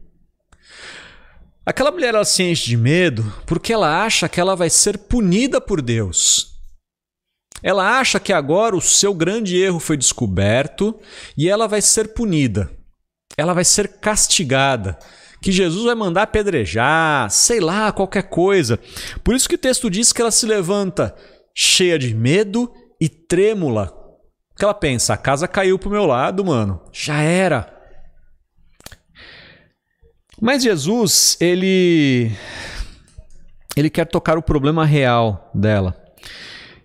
Aquela 1.65 1.91
mulher 1.91 2.15
ela 2.15 2.23
se 2.23 2.43
enche 2.43 2.65
de 2.65 2.77
medo 2.77 3.33
porque 3.45 3.73
ela 3.73 4.03
acha 4.03 4.29
que 4.29 4.39
ela 4.39 4.55
vai 4.55 4.69
ser 4.69 4.97
punida 4.97 5.59
por 5.59 5.81
Deus. 5.81 6.53
Ela 7.61 7.99
acha 7.99 8.19
que 8.19 8.31
agora 8.31 8.75
o 8.75 8.81
seu 8.81 9.13
grande 9.13 9.57
erro 9.57 9.79
foi 9.79 9.97
descoberto 9.97 10.97
e 11.37 11.49
ela 11.49 11.67
vai 11.67 11.81
ser 11.81 12.13
punida. 12.13 12.71
Ela 13.37 13.53
vai 13.53 13.65
ser 13.65 13.99
castigada. 13.99 14.97
Que 15.41 15.51
Jesus 15.51 15.83
vai 15.83 15.93
mandar 15.93 16.23
apedrejar, 16.23 17.29
sei 17.29 17.59
lá, 17.59 17.91
qualquer 17.91 18.23
coisa. 18.23 18.79
Por 19.23 19.35
isso 19.35 19.49
que 19.49 19.55
o 19.55 19.59
texto 19.59 19.89
diz 19.89 20.13
que 20.13 20.21
ela 20.21 20.31
se 20.31 20.45
levanta 20.45 21.15
cheia 21.53 21.99
de 21.99 22.13
medo 22.13 22.71
e 22.99 23.09
trêmula. 23.09 23.93
Que 24.57 24.63
ela 24.63 24.73
pensa: 24.73 25.13
a 25.13 25.17
casa 25.17 25.47
caiu 25.47 25.77
pro 25.77 25.89
meu 25.89 26.05
lado, 26.05 26.43
mano. 26.43 26.81
Já 26.91 27.21
era. 27.21 27.73
Mas 30.41 30.63
Jesus, 30.63 31.37
ele 31.39 32.31
ele 33.75 33.89
quer 33.89 34.05
tocar 34.05 34.37
o 34.37 34.41
problema 34.41 34.85
real 34.85 35.51
dela. 35.53 35.95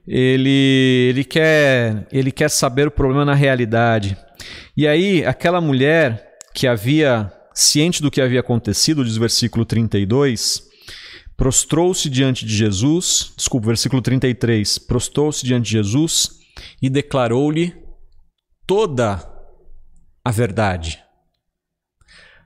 Ele, 0.07 1.09
ele, 1.11 1.25
quer, 1.25 2.07
ele 2.13 2.31
quer 2.31 2.51
saber 2.51 2.89
o 2.89 2.91
problema 2.91 3.25
na 3.25 3.35
realidade. 3.35 4.17
E 4.77 4.87
aí, 4.87 5.25
aquela 5.25 5.61
mulher 5.61 6.39
que 6.55 6.67
havia, 6.67 7.33
ciente 7.55 8.03
do 8.03 8.11
que 8.11 8.21
havia 8.21 8.41
acontecido, 8.41 9.05
diz 9.05 9.17
o 9.17 9.21
versículo 9.21 9.65
32, 9.65 10.65
prostrou-se 11.37 12.11
diante 12.11 12.45
de 12.45 12.55
Jesus, 12.55 13.33
desculpa, 13.37 13.69
versículo 13.69 14.03
33, 14.03 14.79
prostrou-se 14.79 15.45
diante 15.45 15.67
de 15.67 15.71
Jesus 15.71 16.42
e 16.81 16.89
declarou-lhe 16.89 17.75
toda 18.67 19.29
a 20.25 20.31
verdade. 20.31 21.03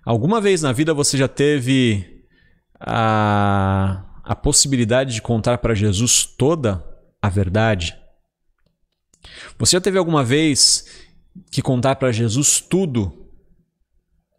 Alguma 0.04 0.40
vez 0.40 0.62
na 0.62 0.72
vida 0.72 0.94
você 0.94 1.18
já 1.18 1.28
teve 1.28 2.24
a, 2.78 4.04
a 4.22 4.36
possibilidade 4.36 5.14
de 5.14 5.22
contar 5.22 5.58
para 5.58 5.74
Jesus 5.74 6.24
toda 6.24 6.84
a 7.20 7.28
verdade? 7.28 7.96
Você 9.58 9.76
já 9.76 9.80
teve 9.80 9.98
alguma 9.98 10.22
vez 10.22 10.86
que 11.50 11.60
contar 11.60 11.96
para 11.96 12.12
Jesus 12.12 12.60
tudo, 12.60 13.28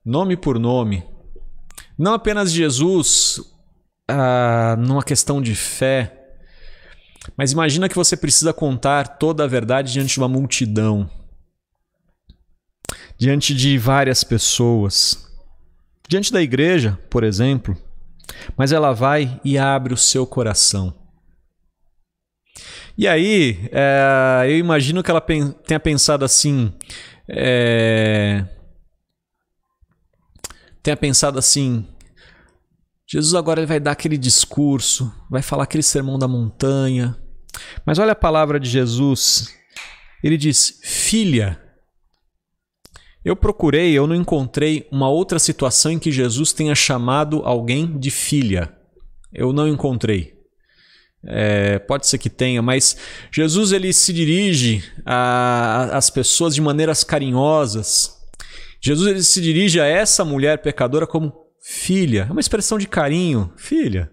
nome 0.05 0.37
por 0.37 0.57
nome? 0.57 1.03
Não 1.97 2.13
apenas 2.13 2.51
Jesus 2.51 3.41
ah, 4.07 4.75
numa 4.79 5.03
questão 5.03 5.41
de 5.41 5.53
fé, 5.55 6.16
mas 7.35 7.51
imagina 7.51 7.89
que 7.89 7.95
você 7.95 8.15
precisa 8.15 8.53
contar 8.53 9.17
toda 9.17 9.43
a 9.43 9.47
verdade 9.47 9.91
diante 9.91 10.13
de 10.13 10.19
uma 10.19 10.27
multidão, 10.27 11.09
diante 13.17 13.53
de 13.53 13.77
várias 13.77 14.23
pessoas 14.23 15.27
diante 16.07 16.31
da 16.31 16.41
igreja, 16.41 16.97
por 17.09 17.23
exemplo, 17.23 17.77
mas 18.55 18.71
ela 18.71 18.93
vai 18.93 19.39
e 19.43 19.57
abre 19.57 19.93
o 19.93 19.97
seu 19.97 20.25
coração. 20.25 20.93
E 22.97 23.07
aí, 23.07 23.69
é, 23.71 24.45
eu 24.45 24.57
imagino 24.57 25.03
que 25.03 25.11
ela 25.11 25.21
tenha 25.21 25.79
pensado 25.79 26.25
assim. 26.25 26.73
É, 27.29 28.43
tenha 30.81 30.97
pensado 30.97 31.37
assim. 31.37 31.85
Jesus 33.09 33.35
agora 33.35 33.61
ele 33.61 33.67
vai 33.67 33.79
dar 33.79 33.91
aquele 33.91 34.17
discurso, 34.17 35.13
vai 35.29 35.41
falar 35.41 35.63
aquele 35.63 35.83
sermão 35.83 36.19
da 36.19 36.27
montanha. 36.27 37.17
Mas 37.85 37.99
olha 37.99 38.11
a 38.11 38.15
palavra 38.15 38.59
de 38.59 38.69
Jesus. 38.69 39.55
Ele 40.21 40.37
diz: 40.37 40.81
Filha, 40.83 41.57
eu 43.23 43.35
procurei, 43.35 43.93
eu 43.93 44.05
não 44.05 44.15
encontrei 44.15 44.87
uma 44.91 45.09
outra 45.09 45.39
situação 45.39 45.93
em 45.93 45.99
que 45.99 46.11
Jesus 46.11 46.51
tenha 46.51 46.75
chamado 46.75 47.41
alguém 47.45 47.97
de 47.97 48.11
filha. 48.11 48.73
eu 49.33 49.53
não 49.53 49.67
encontrei. 49.67 50.35
É, 51.25 51.79
pode 51.79 52.07
ser 52.07 52.17
que 52.17 52.29
tenha, 52.29 52.61
mas 52.61 52.95
Jesus 53.31 53.71
ele 53.71 53.91
se 53.91 54.13
dirige 54.13 54.83
às 55.05 56.09
pessoas 56.09 56.53
de 56.53 56.61
maneiras 56.61 57.03
carinhosas. 57.03 58.17
Jesus 58.81 59.07
ele 59.07 59.23
se 59.23 59.41
dirige 59.41 59.79
a 59.79 59.85
essa 59.85 60.23
mulher 60.23 60.61
pecadora 60.61 61.07
como 61.07 61.46
filha, 61.69 62.25
é 62.29 62.31
uma 62.31 62.39
expressão 62.39 62.77
de 62.77 62.87
carinho, 62.87 63.51
filha. 63.57 64.09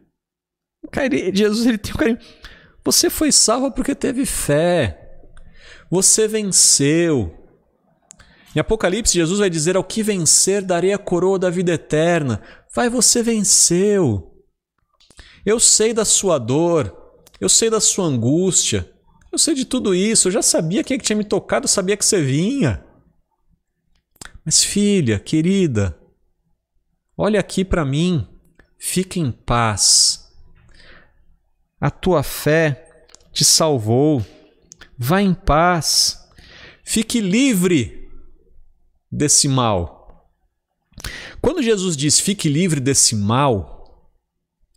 Jesus 1.33 1.67
ele 1.67 1.79
tem 1.79 1.95
um 1.95 1.97
carinho. 1.97 2.19
Você 2.85 3.09
foi 3.09 3.31
salva 3.31 3.71
porque 3.71 3.95
teve 3.95 4.27
fé. 4.27 5.01
Você 5.89 6.27
venceu. 6.27 7.33
Em 8.57 8.59
Apocalipse, 8.59 9.15
Jesus 9.15 9.39
vai 9.39 9.49
dizer: 9.49 9.77
Ao 9.77 9.85
que 9.85 10.03
vencer, 10.03 10.63
darei 10.63 10.93
a 10.93 10.99
coroa 10.99 11.39
da 11.39 11.49
vida 11.49 11.73
eterna. 11.73 12.43
Vai, 12.75 12.91
você 12.91 13.23
venceu. 13.23 14.35
Eu 15.47 15.61
sei 15.61 15.95
da 15.95 16.05
sua 16.05 16.39
dor, 16.39 16.93
eu 17.41 17.49
sei 17.49 17.71
da 17.71 17.81
sua 17.81 18.07
angústia, 18.07 18.91
eu 19.31 19.39
sei 19.39 19.55
de 19.55 19.65
tudo 19.65 19.95
isso, 19.95 20.29
eu 20.29 20.33
já 20.33 20.43
sabia 20.43 20.83
quem 20.83 20.97
é 20.97 20.99
que 20.99 21.05
tinha 21.05 21.17
me 21.17 21.25
tocado, 21.25 21.69
sabia 21.69 21.97
que 21.97 22.05
você 22.05 22.21
vinha. 22.21 22.85
Mas, 24.45 24.65
filha, 24.65 25.21
querida, 25.21 25.97
olha 27.17 27.41
aqui 27.41 27.65
para 27.65 27.85
mim, 27.85 28.27
fique 28.79 29.21
em 29.21 29.31
paz. 29.31 30.33
A 31.81 31.91
tua 31.91 32.23
fé 32.23 33.07
te 33.33 33.45
salvou. 33.45 34.25
Vá 34.97 35.21
em 35.21 35.35
paz. 35.35 36.19
Fique 36.85 37.21
livre 37.21 38.09
desse 39.11 39.49
mal. 39.49 40.31
Quando 41.41 41.63
Jesus 41.63 41.97
diz 41.97 42.19
fique 42.21 42.49
livre 42.49 42.81
desse 42.81 43.15
mal, 43.15 44.11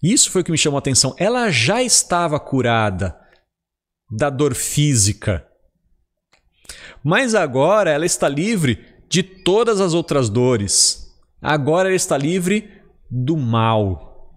isso 0.01 0.29
foi 0.29 0.41
o 0.41 0.43
que 0.43 0.51
me 0.51 0.57
chamou 0.57 0.77
a 0.77 0.79
atenção. 0.79 1.15
Ela 1.17 1.49
já 1.49 1.81
estava 1.81 2.39
curada 2.39 3.17
da 4.11 4.29
dor 4.29 4.53
física. 4.53 5.45
Mas 7.03 7.35
agora 7.35 7.89
ela 7.89 8.05
está 8.05 8.27
livre 8.27 8.85
de 9.07 9.23
todas 9.23 9.79
as 9.79 9.93
outras 9.93 10.29
dores. 10.29 11.06
Agora 11.41 11.89
ela 11.89 11.95
está 11.95 12.17
livre 12.17 12.71
do 13.09 13.37
mal. 13.37 14.33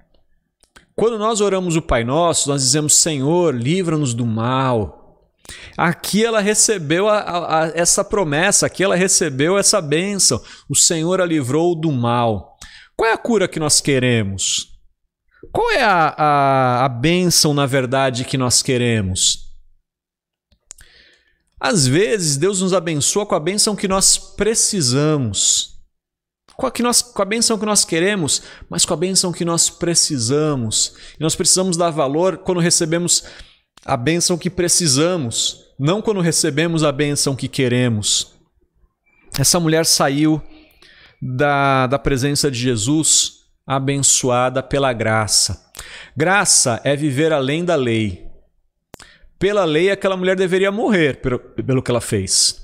Quando 0.95 1.19
nós 1.19 1.41
oramos 1.41 1.77
o 1.77 1.83
Pai 1.83 2.05
Nosso, 2.05 2.49
nós 2.51 2.63
dizemos: 2.63 2.95
Senhor, 2.95 3.55
livra-nos 3.55 4.13
do 4.13 4.27
mal. 4.27 4.99
Aqui 5.77 6.25
ela 6.25 6.41
recebeu 6.41 7.09
a, 7.09 7.19
a, 7.19 7.65
a, 7.65 7.67
essa 7.75 8.05
promessa, 8.05 8.67
aqui 8.67 8.85
ela 8.85 8.95
recebeu 8.95 9.59
essa 9.59 9.81
bênção. 9.81 10.43
O 10.69 10.77
Senhor 10.77 11.21
a 11.21 11.25
livrou 11.25 11.75
do 11.75 11.91
mal. 11.91 12.57
Qual 12.97 13.09
é 13.09 13.15
a 13.15 13.19
cura 13.19 13.49
que 13.49 13.59
nós 13.59 13.81
queremos? 13.81 14.69
Qual 15.51 15.71
é 15.71 15.83
a, 15.83 16.15
a, 16.17 16.85
a 16.85 16.89
bênção, 16.89 17.55
na 17.55 17.65
verdade, 17.65 18.25
que 18.25 18.37
nós 18.37 18.63
queremos? 18.63 19.49
Às 21.59 21.87
vezes, 21.87 22.37
Deus 22.37 22.61
nos 22.61 22.73
abençoa 22.73 23.27
com 23.27 23.35
a 23.35 23.41
bênção 23.41 23.75
que 23.75 23.89
nós 23.89 24.19
precisamos. 24.19 25.80
Com 26.61 26.67
a, 26.67 26.71
que 26.71 26.83
nós, 26.83 27.01
com 27.01 27.23
a 27.23 27.25
bênção 27.25 27.59
que 27.59 27.65
nós 27.65 27.87
queremos, 27.87 28.43
mas 28.69 28.85
com 28.85 28.93
a 28.93 28.97
bênção 28.97 29.33
que 29.33 29.47
nós 29.47 29.71
precisamos. 29.71 30.93
E 31.19 31.23
nós 31.23 31.35
precisamos 31.35 31.75
dar 31.75 31.89
valor 31.89 32.37
quando 32.37 32.61
recebemos 32.61 33.25
a 33.83 33.97
bênção 33.97 34.37
que 34.37 34.51
precisamos, 34.51 35.65
não 35.79 36.03
quando 36.03 36.21
recebemos 36.21 36.85
a 36.85 36.93
bênção 36.93 37.35
que 37.35 37.49
queremos. 37.49 38.35
Essa 39.39 39.59
mulher 39.59 39.87
saiu 39.87 40.43
da, 41.23 41.87
da 41.87 41.99
presença 41.99 42.51
de 42.51 42.59
Jesus 42.59 43.39
abençoada 43.67 44.63
pela 44.63 44.93
graça. 44.93 45.73
Graça 46.15 46.79
é 46.85 46.95
viver 46.95 47.33
além 47.33 47.65
da 47.65 47.75
lei. 47.75 48.29
Pela 49.39 49.65
lei, 49.65 49.91
aquela 49.91 50.15
mulher 50.15 50.37
deveria 50.37 50.71
morrer 50.71 51.23
pelo, 51.23 51.39
pelo 51.39 51.83
que 51.83 51.91
ela 51.91 52.03
fez. 52.03 52.60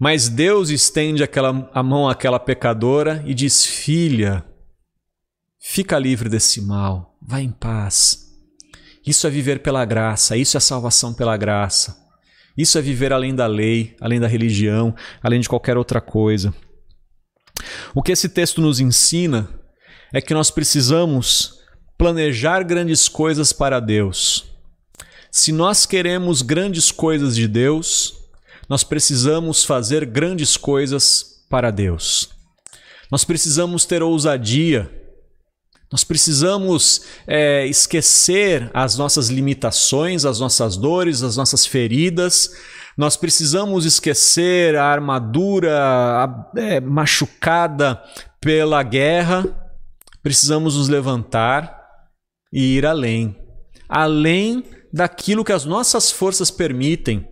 Mas 0.00 0.30
Deus 0.30 0.70
estende 0.70 1.22
aquela, 1.22 1.70
a 1.74 1.82
mão 1.82 2.08
àquela 2.08 2.40
pecadora 2.40 3.22
e 3.26 3.34
diz: 3.34 3.66
Filha, 3.66 4.42
fica 5.60 5.98
livre 5.98 6.30
desse 6.30 6.62
mal, 6.62 7.18
vá 7.20 7.38
em 7.38 7.50
paz. 7.50 8.30
Isso 9.06 9.26
é 9.26 9.30
viver 9.30 9.60
pela 9.60 9.84
graça, 9.84 10.38
isso 10.38 10.56
é 10.56 10.60
salvação 10.60 11.12
pela 11.12 11.36
graça. 11.36 11.98
Isso 12.56 12.78
é 12.78 12.82
viver 12.82 13.12
além 13.12 13.34
da 13.34 13.46
lei, 13.46 13.94
além 14.00 14.18
da 14.18 14.26
religião, 14.26 14.94
além 15.22 15.40
de 15.40 15.48
qualquer 15.48 15.76
outra 15.76 16.00
coisa. 16.00 16.54
O 17.94 18.02
que 18.02 18.12
esse 18.12 18.30
texto 18.30 18.62
nos 18.62 18.80
ensina 18.80 19.50
é 20.14 20.20
que 20.20 20.32
nós 20.32 20.50
precisamos 20.50 21.60
planejar 21.98 22.62
grandes 22.62 23.06
coisas 23.06 23.52
para 23.52 23.80
Deus. 23.80 24.46
Se 25.30 25.52
nós 25.52 25.84
queremos 25.84 26.40
grandes 26.40 26.90
coisas 26.90 27.36
de 27.36 27.46
Deus, 27.46 28.19
nós 28.70 28.84
precisamos 28.84 29.64
fazer 29.64 30.06
grandes 30.06 30.56
coisas 30.56 31.44
para 31.50 31.70
Deus. 31.70 32.30
Nós 33.10 33.24
precisamos 33.24 33.84
ter 33.84 34.02
ousadia 34.02 34.88
nós 35.92 36.04
precisamos 36.04 37.02
é, 37.26 37.66
esquecer 37.66 38.70
as 38.72 38.96
nossas 38.96 39.28
limitações, 39.28 40.24
as 40.24 40.38
nossas 40.38 40.76
dores, 40.76 41.20
as 41.20 41.36
nossas 41.36 41.66
feridas. 41.66 42.52
Nós 42.96 43.16
precisamos 43.16 43.84
esquecer 43.84 44.76
a 44.76 44.84
armadura 44.84 46.46
é, 46.54 46.78
machucada 46.80 48.00
pela 48.40 48.84
guerra. 48.84 49.44
Precisamos 50.22 50.76
nos 50.76 50.88
levantar 50.88 51.76
e 52.52 52.76
ir 52.76 52.86
além 52.86 53.36
além 53.90 54.62
daquilo 54.92 55.44
que 55.44 55.52
as 55.52 55.64
nossas 55.64 56.12
forças 56.12 56.48
permitem, 56.48 57.26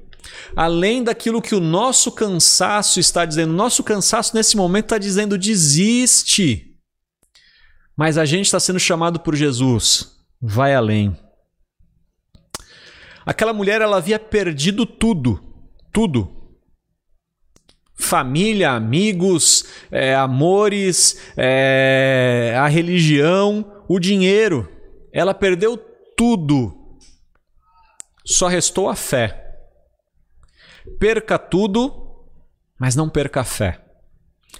além 0.54 1.02
daquilo 1.02 1.42
que 1.42 1.54
o 1.54 1.60
nosso 1.60 2.12
cansaço 2.12 2.98
está 3.00 3.24
dizendo. 3.24 3.52
Nosso 3.52 3.82
cansaço 3.82 4.34
nesse 4.34 4.56
momento 4.56 4.86
está 4.86 4.98
dizendo: 4.98 5.38
desiste. 5.38 6.74
Mas 7.96 8.16
a 8.16 8.24
gente 8.24 8.46
está 8.46 8.60
sendo 8.60 8.78
chamado 8.78 9.20
por 9.20 9.34
Jesus. 9.34 10.16
Vai 10.40 10.74
além. 10.74 11.16
Aquela 13.26 13.52
mulher 13.52 13.82
ela 13.82 13.98
havia 13.98 14.18
perdido 14.18 14.86
tudo, 14.86 15.38
tudo. 15.92 16.38
Família, 17.94 18.70
amigos, 18.70 19.64
é, 19.90 20.14
amores, 20.14 21.20
é, 21.36 22.54
a 22.56 22.68
religião, 22.68 23.82
o 23.88 23.98
dinheiro. 23.98 24.70
Ela 25.12 25.34
perdeu 25.34 25.76
tudo. 26.16 26.96
Só 28.24 28.46
restou 28.46 28.88
a 28.88 28.94
fé. 28.94 29.47
Perca 30.98 31.38
tudo, 31.38 32.24
mas 32.78 32.94
não 32.94 33.08
perca 33.08 33.40
a 33.40 33.44
fé. 33.44 33.80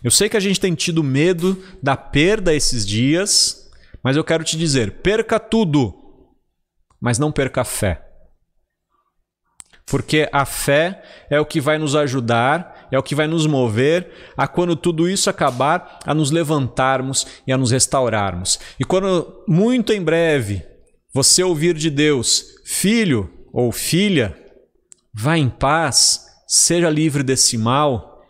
Eu 0.03 0.11
sei 0.11 0.29
que 0.29 0.37
a 0.37 0.41
gente 0.41 0.61
tem 0.61 0.75
tido 0.75 1.03
medo 1.03 1.62
da 1.83 1.97
perda 1.97 2.55
esses 2.55 2.87
dias, 2.87 3.71
mas 4.03 4.17
eu 4.17 4.25
quero 4.25 4.45
te 4.45 4.57
dizer: 4.57 5.01
perca 5.03 5.38
tudo, 5.41 5.95
mas 7.01 7.19
não 7.19 7.33
perca 7.33 7.62
a 7.62 7.64
fé. 7.64 8.05
Porque 9.87 10.29
a 10.31 10.45
fé 10.45 11.03
é 11.31 11.41
o 11.41 11.47
que 11.47 11.61
vai 11.61 11.79
nos 11.79 11.97
ajudar, 11.97 12.88
é 12.91 12.99
o 12.99 13.03
que 13.03 13.14
vai 13.14 13.27
nos 13.27 13.47
mover 13.47 14.11
a 14.37 14.47
quando 14.47 14.77
tudo 14.77 15.09
isso 15.09 15.31
acabar, 15.31 15.99
a 16.05 16.14
nos 16.14 16.31
levantarmos 16.31 17.27
e 17.47 17.53
a 17.53 17.57
nos 17.57 17.71
restaurarmos. 17.71 18.61
E 18.79 18.85
quando 18.85 19.43
muito 19.49 19.93
em 19.93 20.03
breve 20.03 20.62
você 21.12 21.43
ouvir 21.43 21.75
de 21.75 21.88
Deus, 21.88 22.61
filho 22.64 23.33
ou 23.51 23.73
filha, 23.73 24.37
vá 25.20 25.37
em 25.37 25.48
paz, 25.48 26.26
seja 26.46 26.88
livre 26.88 27.24
desse 27.24 27.59
mal, 27.59 28.24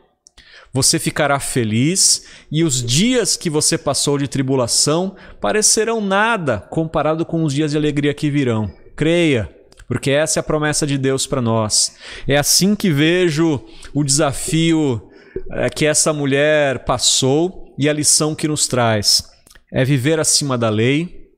você 0.72 0.98
ficará 0.98 1.38
feliz 1.38 2.24
e 2.50 2.64
os 2.64 2.82
dias 2.82 3.36
que 3.36 3.50
você 3.50 3.76
passou 3.76 4.16
de 4.16 4.26
tribulação 4.26 5.14
parecerão 5.38 6.00
nada 6.00 6.58
comparado 6.58 7.26
com 7.26 7.44
os 7.44 7.52
dias 7.52 7.72
de 7.72 7.76
alegria 7.76 8.14
que 8.14 8.30
virão. 8.30 8.72
Creia, 8.96 9.54
porque 9.86 10.10
essa 10.10 10.38
é 10.38 10.40
a 10.40 10.44
promessa 10.44 10.86
de 10.86 10.96
Deus 10.96 11.26
para 11.26 11.42
nós. 11.42 11.94
É 12.26 12.38
assim 12.38 12.74
que 12.74 12.90
vejo 12.90 13.62
o 13.92 14.02
desafio 14.02 15.10
é, 15.52 15.68
que 15.68 15.84
essa 15.84 16.12
mulher 16.12 16.84
passou 16.86 17.74
e 17.78 17.86
a 17.86 17.92
lição 17.92 18.34
que 18.34 18.48
nos 18.48 18.66
traz. 18.66 19.28
É 19.70 19.84
viver 19.84 20.18
acima 20.18 20.56
da 20.56 20.70
lei, 20.70 21.28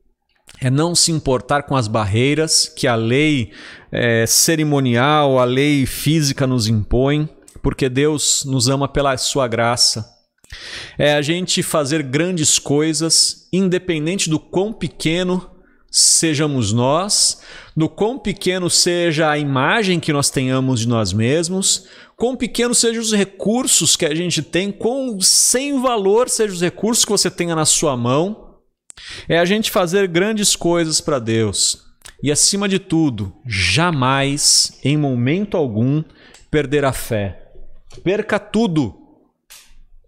é 0.61 0.69
não 0.69 0.95
se 0.95 1.11
importar 1.11 1.63
com 1.63 1.75
as 1.75 1.87
barreiras 1.87 2.69
que 2.69 2.87
a 2.87 2.95
lei 2.95 3.51
é, 3.91 4.25
cerimonial, 4.25 5.39
a 5.39 5.43
lei 5.43 5.85
física 5.85 6.47
nos 6.47 6.67
impõe 6.67 7.29
porque 7.61 7.87
Deus 7.87 8.43
nos 8.45 8.67
ama 8.67 8.87
pela 8.87 9.15
sua 9.17 9.47
graça. 9.47 10.05
É 10.97 11.13
a 11.13 11.21
gente 11.21 11.63
fazer 11.63 12.03
grandes 12.03 12.59
coisas, 12.59 13.47
independente 13.53 14.29
do 14.29 14.39
quão 14.39 14.73
pequeno 14.73 15.49
sejamos 15.89 16.73
nós, 16.73 17.41
do 17.75 17.87
quão 17.87 18.17
pequeno 18.17 18.69
seja 18.69 19.29
a 19.29 19.37
imagem 19.37 19.99
que 19.99 20.13
nós 20.13 20.29
tenhamos 20.29 20.81
de 20.81 20.87
nós 20.87 21.13
mesmos, 21.13 21.87
quão 22.17 22.35
pequeno 22.35 22.73
sejam 22.73 23.01
os 23.01 23.13
recursos 23.13 23.95
que 23.95 24.05
a 24.05 24.15
gente 24.15 24.41
tem, 24.41 24.71
quão 24.71 25.19
sem 25.21 25.81
valor 25.81 26.29
sejam 26.29 26.55
os 26.55 26.61
recursos 26.61 27.05
que 27.05 27.11
você 27.11 27.29
tenha 27.29 27.55
na 27.55 27.65
sua 27.65 27.95
mão. 27.95 28.55
É 29.27 29.39
a 29.39 29.45
gente 29.45 29.71
fazer 29.71 30.07
grandes 30.07 30.55
coisas 30.55 30.99
para 30.99 31.19
Deus. 31.19 31.90
E 32.23 32.31
acima 32.31 32.69
de 32.69 32.77
tudo, 32.77 33.35
jamais, 33.45 34.79
em 34.83 34.95
momento 34.95 35.57
algum, 35.57 36.03
perder 36.51 36.85
a 36.85 36.93
fé. 36.93 37.51
Perca 38.03 38.37
tudo, 38.39 38.95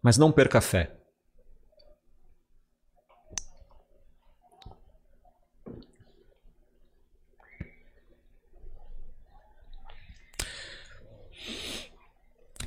mas 0.01 0.17
não 0.17 0.31
perca 0.31 0.59
a 0.59 0.61
fé. 0.61 0.91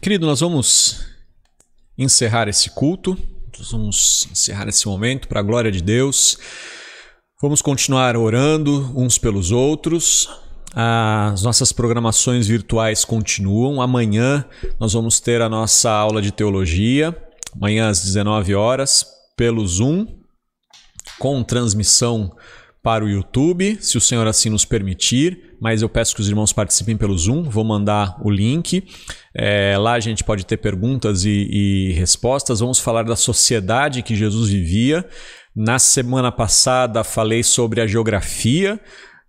Querido, 0.00 0.26
nós 0.26 0.40
vamos 0.40 1.04
encerrar 1.98 2.48
esse 2.48 2.70
culto, 2.70 3.16
nós 3.58 3.72
vamos 3.72 4.28
encerrar 4.30 4.68
esse 4.68 4.86
momento 4.86 5.26
para 5.26 5.40
a 5.40 5.42
glória 5.42 5.70
de 5.70 5.82
Deus. 5.82 6.38
Vamos 7.38 7.60
continuar 7.60 8.16
orando 8.16 8.90
uns 8.98 9.18
pelos 9.18 9.52
outros. 9.52 10.26
As 10.74 11.42
nossas 11.42 11.70
programações 11.70 12.46
virtuais 12.46 13.04
continuam. 13.04 13.82
Amanhã 13.82 14.42
nós 14.80 14.94
vamos 14.94 15.20
ter 15.20 15.42
a 15.42 15.48
nossa 15.48 15.90
aula 15.90 16.22
de 16.22 16.32
teologia, 16.32 17.14
amanhã 17.54 17.90
às 17.90 18.02
19 18.02 18.54
horas, 18.54 19.04
pelo 19.36 19.66
Zoom, 19.66 20.06
com 21.18 21.44
transmissão 21.44 22.34
para 22.86 23.04
o 23.04 23.08
YouTube, 23.08 23.78
se 23.80 23.98
o 23.98 24.00
Senhor 24.00 24.28
assim 24.28 24.48
nos 24.48 24.64
permitir, 24.64 25.56
mas 25.60 25.82
eu 25.82 25.88
peço 25.88 26.14
que 26.14 26.20
os 26.20 26.28
irmãos 26.28 26.52
participem 26.52 26.96
pelo 26.96 27.18
Zoom, 27.18 27.42
vou 27.42 27.64
mandar 27.64 28.16
o 28.24 28.30
link. 28.30 28.86
É, 29.34 29.76
lá 29.76 29.94
a 29.94 29.98
gente 29.98 30.22
pode 30.22 30.46
ter 30.46 30.56
perguntas 30.58 31.24
e, 31.24 31.48
e 31.50 31.92
respostas. 31.94 32.60
Vamos 32.60 32.78
falar 32.78 33.02
da 33.02 33.16
sociedade 33.16 34.04
que 34.04 34.14
Jesus 34.14 34.50
vivia. 34.50 35.04
Na 35.52 35.80
semana 35.80 36.30
passada 36.30 37.02
falei 37.02 37.42
sobre 37.42 37.80
a 37.80 37.88
geografia. 37.88 38.78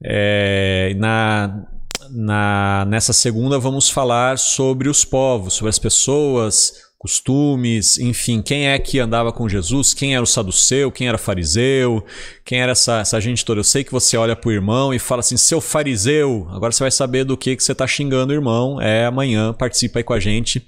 É, 0.04 0.94
na, 0.96 1.66
na, 2.12 2.86
nessa 2.88 3.12
segunda 3.12 3.58
vamos 3.58 3.90
falar 3.90 4.38
sobre 4.38 4.88
os 4.88 5.04
povos, 5.04 5.56
sobre 5.56 5.70
as 5.70 5.80
pessoas, 5.80 6.74
costumes, 6.98 8.00
enfim, 8.00 8.42
quem 8.42 8.68
é 8.68 8.80
que 8.80 9.00
andava 9.00 9.32
com 9.32 9.48
Jesus, 9.48 9.94
quem 9.94 10.16
era 10.16 10.24
o 10.24 10.28
saduceu, 10.28 10.92
quem 10.92 11.08
era 11.08 11.18
fariseu, 11.18 12.04
quem 12.44 12.60
era 12.60 12.72
essa, 12.72 13.00
essa 13.00 13.22
gente 13.22 13.46
toda. 13.46 13.60
Eu 13.60 13.64
sei 13.64 13.84
que 13.84 13.92
você 13.92 14.18
olha 14.18 14.36
para 14.36 14.50
o 14.50 14.52
irmão 14.52 14.94
e 14.94 14.98
fala 14.98 15.20
assim, 15.20 15.38
seu 15.38 15.62
fariseu, 15.62 16.48
agora 16.50 16.72
você 16.72 16.84
vai 16.84 16.92
saber 16.92 17.24
do 17.24 17.38
que, 17.38 17.56
que 17.56 17.64
você 17.64 17.72
está 17.72 17.86
xingando 17.86 18.34
o 18.34 18.36
irmão. 18.36 18.82
É 18.82 19.06
amanhã, 19.06 19.54
participa 19.54 20.00
aí 20.00 20.04
com 20.04 20.14
a 20.14 20.20
gente, 20.20 20.66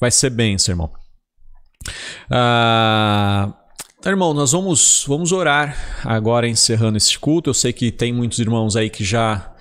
vai 0.00 0.10
ser 0.10 0.30
bem, 0.30 0.56
seu 0.56 0.72
irmão. 0.72 0.90
Ah, 2.30 3.52
então, 3.98 4.10
irmão, 4.10 4.32
nós 4.32 4.52
vamos, 4.52 5.04
vamos 5.06 5.30
orar 5.30 5.76
agora 6.04 6.48
encerrando 6.48 6.96
esse 6.96 7.18
culto. 7.18 7.50
Eu 7.50 7.54
sei 7.54 7.72
que 7.72 7.92
tem 7.92 8.14
muitos 8.14 8.38
irmãos 8.38 8.76
aí 8.76 8.88
que 8.88 9.04
já, 9.04 9.54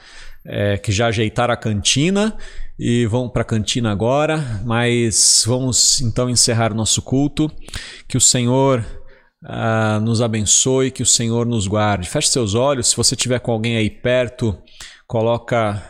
é, 0.46 0.78
que 0.78 0.94
já 0.94 1.08
ajeitaram 1.08 1.54
a 1.54 1.58
cantina 1.58 2.38
e 2.78 3.06
vão 3.06 3.30
para 3.30 3.42
a 3.42 3.46
cantina 3.46 3.92
agora, 3.92 4.62
mas 4.66 5.44
vamos 5.48 6.02
então 6.02 6.30
encerrar 6.30 6.74
nosso 6.74 7.02
culto. 7.02 7.50
Que 8.08 8.18
o 8.18 8.22
Senhor 8.22 8.86
ah, 9.44 10.00
nos 10.02 10.22
abençoe, 10.22 10.92
que 10.92 11.04
o 11.04 11.06
Senhor 11.06 11.46
nos 11.46 11.68
guarde. 11.68 12.10
Feche 12.10 12.30
seus 12.30 12.54
olhos, 12.54 12.88
se 12.88 12.98
você 12.98 13.16
tiver 13.16 13.40
com 13.40 13.52
alguém 13.52 13.78
aí 13.78 13.90
perto, 13.90 14.58
coloca, 15.08 15.82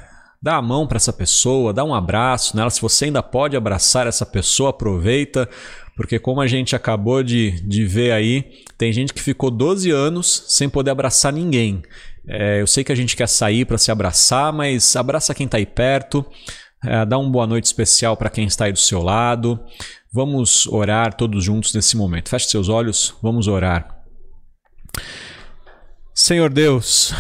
dá 0.42 0.58
a 0.58 0.62
mão 0.62 0.86
para 0.86 0.98
essa 0.98 1.14
pessoa, 1.14 1.74
dá 1.74 1.84
um 1.84 1.96
abraço 1.96 2.56
nela. 2.56 2.70
Se 2.70 2.82
você 2.82 3.06
ainda 3.06 3.24
pode 3.24 3.58
abraçar 3.58 4.06
essa 4.08 4.26
pessoa, 4.26 4.70
aproveita, 4.70 5.50
porque 5.96 6.20
como 6.20 6.42
a 6.42 6.48
gente 6.48 6.76
acabou 6.76 7.24
de, 7.24 7.52
de 7.62 7.86
ver 7.86 8.12
aí, 8.12 8.44
tem 8.78 8.92
gente 8.92 9.14
que 9.14 9.22
ficou 9.22 9.50
12 9.50 9.90
anos 9.90 10.44
sem 10.48 10.70
poder 10.70 10.92
abraçar 10.92 11.34
ninguém. 11.34 11.82
É, 12.28 12.60
eu 12.60 12.68
sei 12.68 12.84
que 12.84 12.92
a 12.92 12.96
gente 12.96 13.16
quer 13.16 13.28
sair 13.28 13.66
para 13.66 13.78
se 13.78 13.92
abraçar, 13.92 14.52
mas 14.52 14.96
abraça 14.96 15.34
quem 15.34 15.46
está 15.46 15.58
aí 15.58 15.66
perto. 15.66 16.26
É, 16.88 17.06
dá 17.06 17.18
uma 17.18 17.30
boa 17.30 17.48
noite 17.48 17.66
especial 17.66 18.16
para 18.16 18.30
quem 18.30 18.46
está 18.46 18.66
aí 18.66 18.72
do 18.72 18.80
seu 18.80 19.02
lado. 19.02 19.60
Vamos 20.12 20.68
orar 20.68 21.14
todos 21.14 21.44
juntos 21.44 21.74
nesse 21.74 21.98
momento. 21.98 22.30
Feche 22.30 22.48
seus 22.48 22.70
olhos, 22.70 23.14
vamos 23.22 23.48
orar. 23.48 24.04
Senhor 26.14 26.50
Deus, 26.50 27.14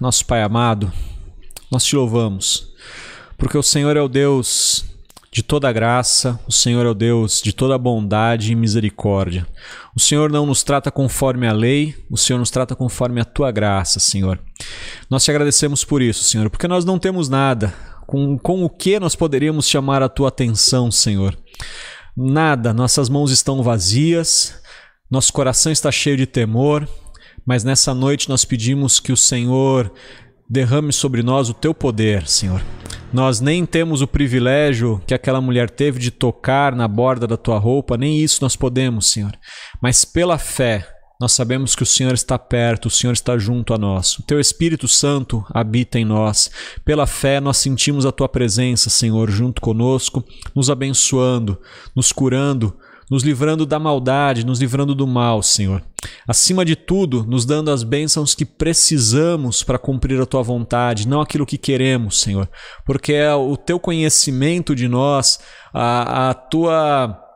nosso 0.00 0.26
Pai 0.26 0.42
amado, 0.42 0.92
nós 1.70 1.84
te 1.84 1.94
louvamos, 1.94 2.74
porque 3.38 3.56
o 3.56 3.62
Senhor 3.62 3.96
é 3.96 4.02
o 4.02 4.08
Deus 4.08 4.84
de 5.32 5.44
toda 5.44 5.72
graça, 5.72 6.40
o 6.48 6.50
Senhor 6.50 6.84
é 6.84 6.88
o 6.88 6.94
Deus 6.94 7.40
de 7.40 7.52
toda 7.52 7.78
bondade 7.78 8.50
e 8.50 8.56
misericórdia. 8.56 9.46
O 9.94 10.00
Senhor 10.00 10.32
não 10.32 10.44
nos 10.44 10.64
trata 10.64 10.90
conforme 10.90 11.46
a 11.46 11.52
lei, 11.52 11.94
o 12.10 12.16
Senhor 12.16 12.40
nos 12.40 12.50
trata 12.50 12.74
conforme 12.74 13.20
a 13.20 13.24
tua 13.24 13.52
graça, 13.52 14.00
Senhor. 14.00 14.40
Nós 15.08 15.22
te 15.22 15.30
agradecemos 15.30 15.84
por 15.84 16.02
isso, 16.02 16.24
Senhor, 16.24 16.50
porque 16.50 16.66
nós 16.66 16.84
não 16.84 16.98
temos 16.98 17.28
nada, 17.28 17.72
com, 18.10 18.36
com 18.36 18.64
o 18.64 18.68
que 18.68 18.98
nós 18.98 19.14
poderíamos 19.14 19.68
chamar 19.68 20.02
a 20.02 20.08
tua 20.08 20.30
atenção, 20.30 20.90
Senhor? 20.90 21.38
Nada, 22.16 22.74
nossas 22.74 23.08
mãos 23.08 23.30
estão 23.30 23.62
vazias, 23.62 24.60
nosso 25.08 25.32
coração 25.32 25.70
está 25.70 25.92
cheio 25.92 26.16
de 26.16 26.26
temor, 26.26 26.88
mas 27.46 27.62
nessa 27.62 27.94
noite 27.94 28.28
nós 28.28 28.44
pedimos 28.44 28.98
que 28.98 29.12
o 29.12 29.16
Senhor 29.16 29.92
derrame 30.48 30.92
sobre 30.92 31.22
nós 31.22 31.48
o 31.48 31.54
teu 31.54 31.72
poder, 31.72 32.26
Senhor. 32.26 32.60
Nós 33.12 33.40
nem 33.40 33.64
temos 33.64 34.02
o 34.02 34.08
privilégio 34.08 35.00
que 35.06 35.14
aquela 35.14 35.40
mulher 35.40 35.70
teve 35.70 36.00
de 36.00 36.10
tocar 36.10 36.74
na 36.74 36.88
borda 36.88 37.28
da 37.28 37.36
tua 37.36 37.58
roupa, 37.58 37.96
nem 37.96 38.18
isso 38.18 38.42
nós 38.42 38.56
podemos, 38.56 39.08
Senhor. 39.08 39.38
Mas 39.80 40.04
pela 40.04 40.36
fé, 40.36 40.84
nós 41.20 41.32
sabemos 41.32 41.76
que 41.76 41.82
o 41.82 41.86
Senhor 41.86 42.14
está 42.14 42.38
perto, 42.38 42.86
o 42.86 42.90
Senhor 42.90 43.12
está 43.12 43.36
junto 43.36 43.74
a 43.74 43.78
nós. 43.78 44.18
O 44.18 44.22
teu 44.22 44.40
Espírito 44.40 44.88
Santo 44.88 45.44
habita 45.50 45.98
em 45.98 46.04
nós. 46.04 46.50
Pela 46.82 47.06
fé, 47.06 47.40
nós 47.40 47.58
sentimos 47.58 48.06
a 48.06 48.12
tua 48.12 48.26
presença, 48.26 48.88
Senhor, 48.88 49.30
junto 49.30 49.60
conosco, 49.60 50.24
nos 50.54 50.70
abençoando, 50.70 51.60
nos 51.94 52.10
curando, 52.10 52.74
nos 53.10 53.22
livrando 53.22 53.66
da 53.66 53.78
maldade, 53.78 54.46
nos 54.46 54.60
livrando 54.60 54.94
do 54.94 55.06
mal, 55.06 55.42
Senhor. 55.42 55.82
Acima 56.26 56.64
de 56.64 56.74
tudo, 56.74 57.22
nos 57.28 57.44
dando 57.44 57.70
as 57.70 57.82
bênçãos 57.82 58.34
que 58.34 58.46
precisamos 58.46 59.62
para 59.62 59.78
cumprir 59.78 60.18
a 60.22 60.26
tua 60.26 60.42
vontade, 60.42 61.06
não 61.06 61.20
aquilo 61.20 61.44
que 61.44 61.58
queremos, 61.58 62.18
Senhor. 62.18 62.48
Porque 62.86 63.12
é 63.12 63.34
o 63.34 63.58
teu 63.58 63.78
conhecimento 63.78 64.74
de 64.74 64.88
nós, 64.88 65.38
a, 65.74 66.30
a 66.30 66.34
tua 66.34 67.29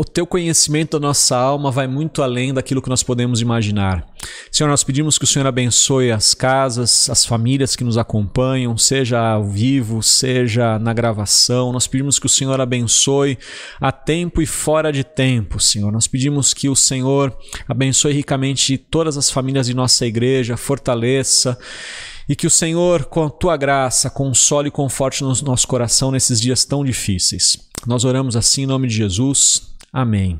o 0.00 0.04
teu 0.04 0.26
conhecimento 0.26 0.98
da 0.98 1.08
nossa 1.08 1.36
alma 1.36 1.70
vai 1.70 1.86
muito 1.86 2.22
além 2.22 2.54
daquilo 2.54 2.80
que 2.80 2.88
nós 2.88 3.02
podemos 3.02 3.42
imaginar. 3.42 4.02
Senhor, 4.50 4.70
nós 4.70 4.82
pedimos 4.82 5.18
que 5.18 5.24
o 5.24 5.26
Senhor 5.26 5.46
abençoe 5.46 6.10
as 6.10 6.32
casas, 6.32 7.10
as 7.10 7.26
famílias 7.26 7.76
que 7.76 7.84
nos 7.84 7.98
acompanham, 7.98 8.78
seja 8.78 9.20
ao 9.20 9.44
vivo, 9.44 10.02
seja 10.02 10.78
na 10.78 10.94
gravação. 10.94 11.70
Nós 11.70 11.86
pedimos 11.86 12.18
que 12.18 12.24
o 12.24 12.30
Senhor 12.30 12.58
abençoe 12.62 13.36
a 13.78 13.92
tempo 13.92 14.40
e 14.40 14.46
fora 14.46 14.90
de 14.90 15.04
tempo, 15.04 15.60
Senhor. 15.60 15.92
Nós 15.92 16.06
pedimos 16.06 16.54
que 16.54 16.70
o 16.70 16.74
Senhor 16.74 17.36
abençoe 17.68 18.14
ricamente 18.14 18.78
todas 18.78 19.18
as 19.18 19.30
famílias 19.30 19.66
de 19.66 19.74
nossa 19.74 20.06
igreja, 20.06 20.56
fortaleça 20.56 21.58
e 22.26 22.34
que 22.34 22.46
o 22.46 22.50
Senhor, 22.50 23.04
com 23.04 23.24
a 23.24 23.30
tua 23.30 23.54
graça, 23.54 24.08
console 24.08 24.68
e 24.68 24.70
conforte 24.72 25.22
no 25.22 25.34
nosso 25.42 25.68
coração 25.68 26.10
nesses 26.10 26.40
dias 26.40 26.64
tão 26.64 26.82
difíceis. 26.82 27.68
Nós 27.86 28.06
oramos 28.06 28.34
assim 28.34 28.62
em 28.62 28.66
nome 28.66 28.88
de 28.88 28.94
Jesus. 28.94 29.69
Amém. 29.92 30.38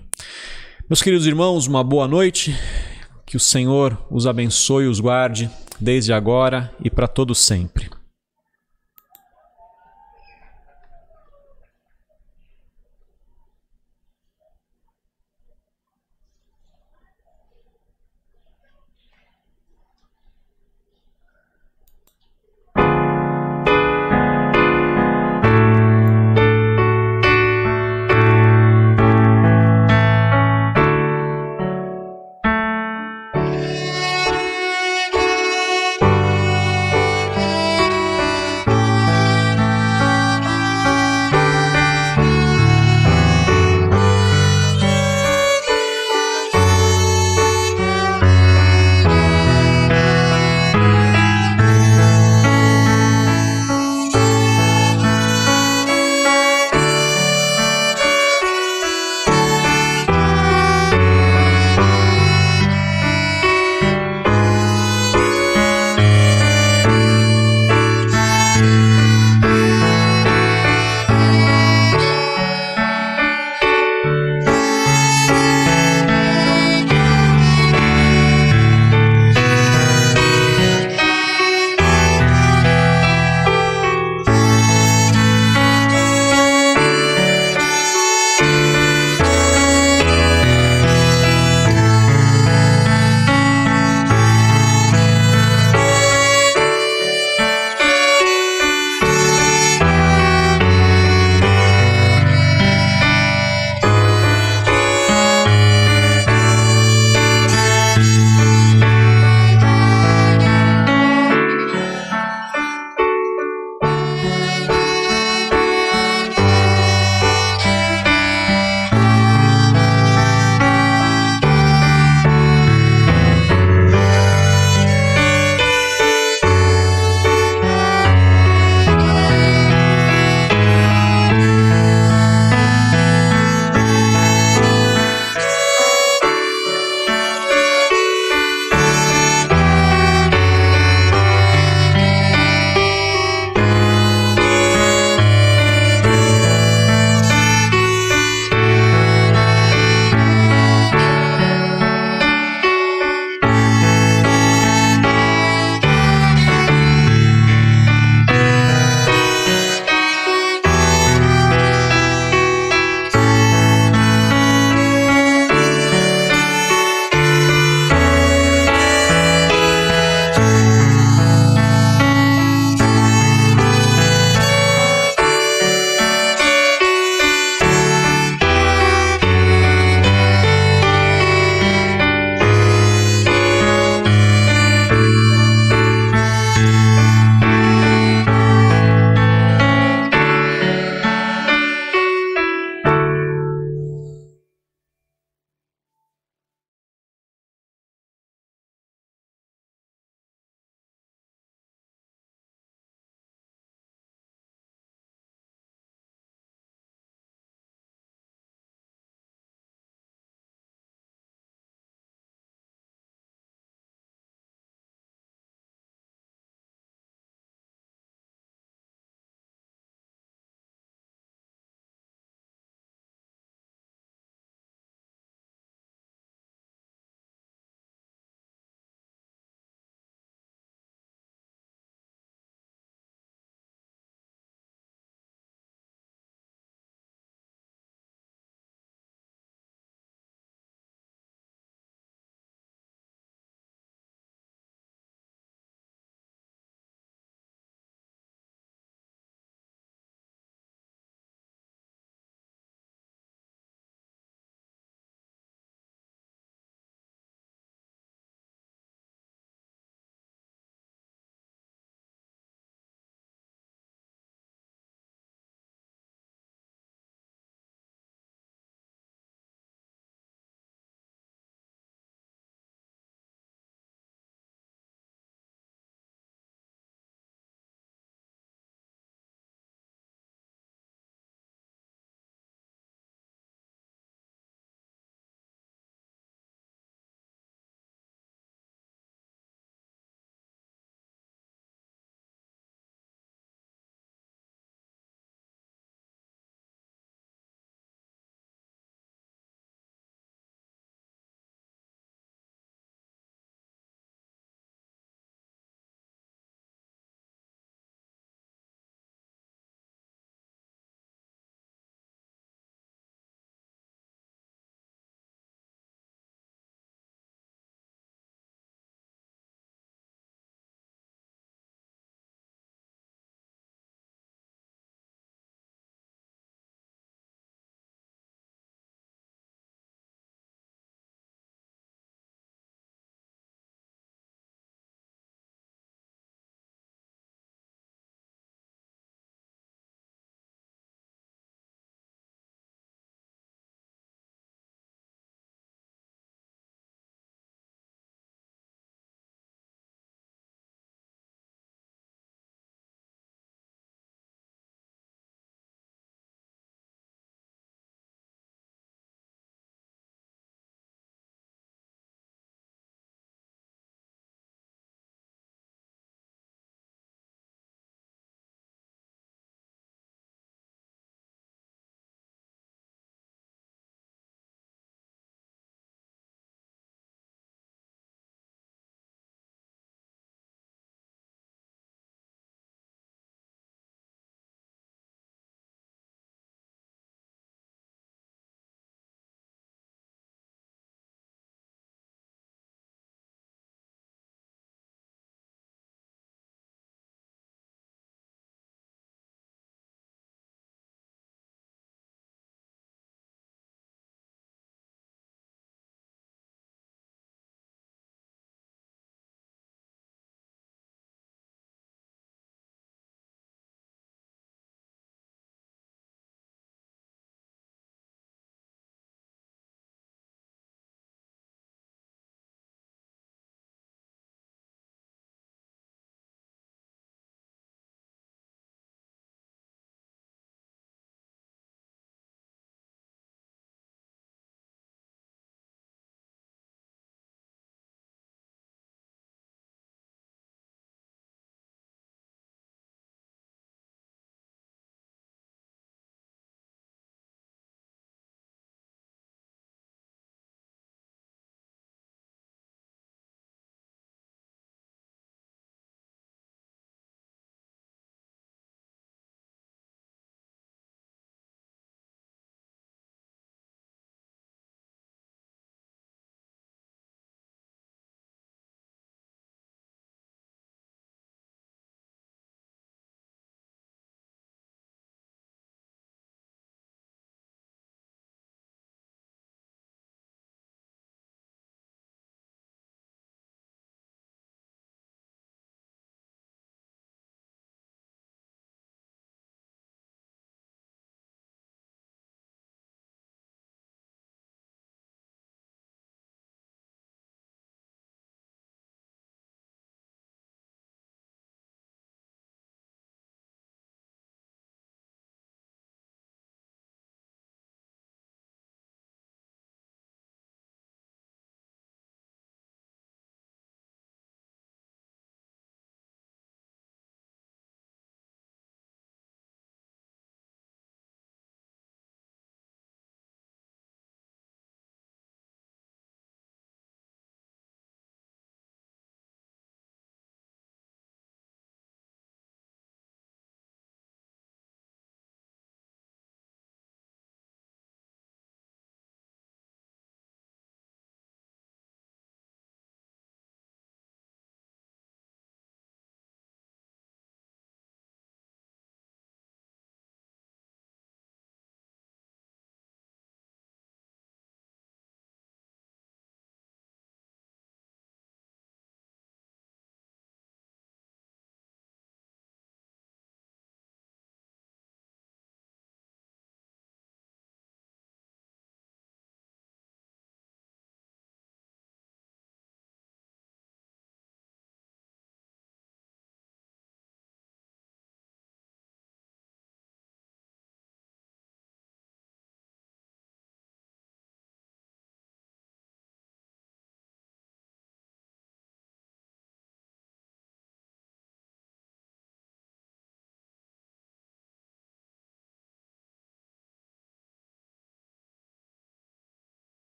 Meus 0.88 1.02
queridos 1.02 1.26
irmãos, 1.26 1.66
uma 1.66 1.82
boa 1.82 2.06
noite. 2.06 2.56
Que 3.26 3.36
o 3.36 3.40
Senhor 3.40 3.96
os 4.10 4.26
abençoe 4.26 4.84
e 4.84 4.88
os 4.88 5.00
guarde 5.00 5.50
desde 5.80 6.12
agora 6.12 6.72
e 6.82 6.90
para 6.90 7.08
todo 7.08 7.34
sempre. 7.34 7.90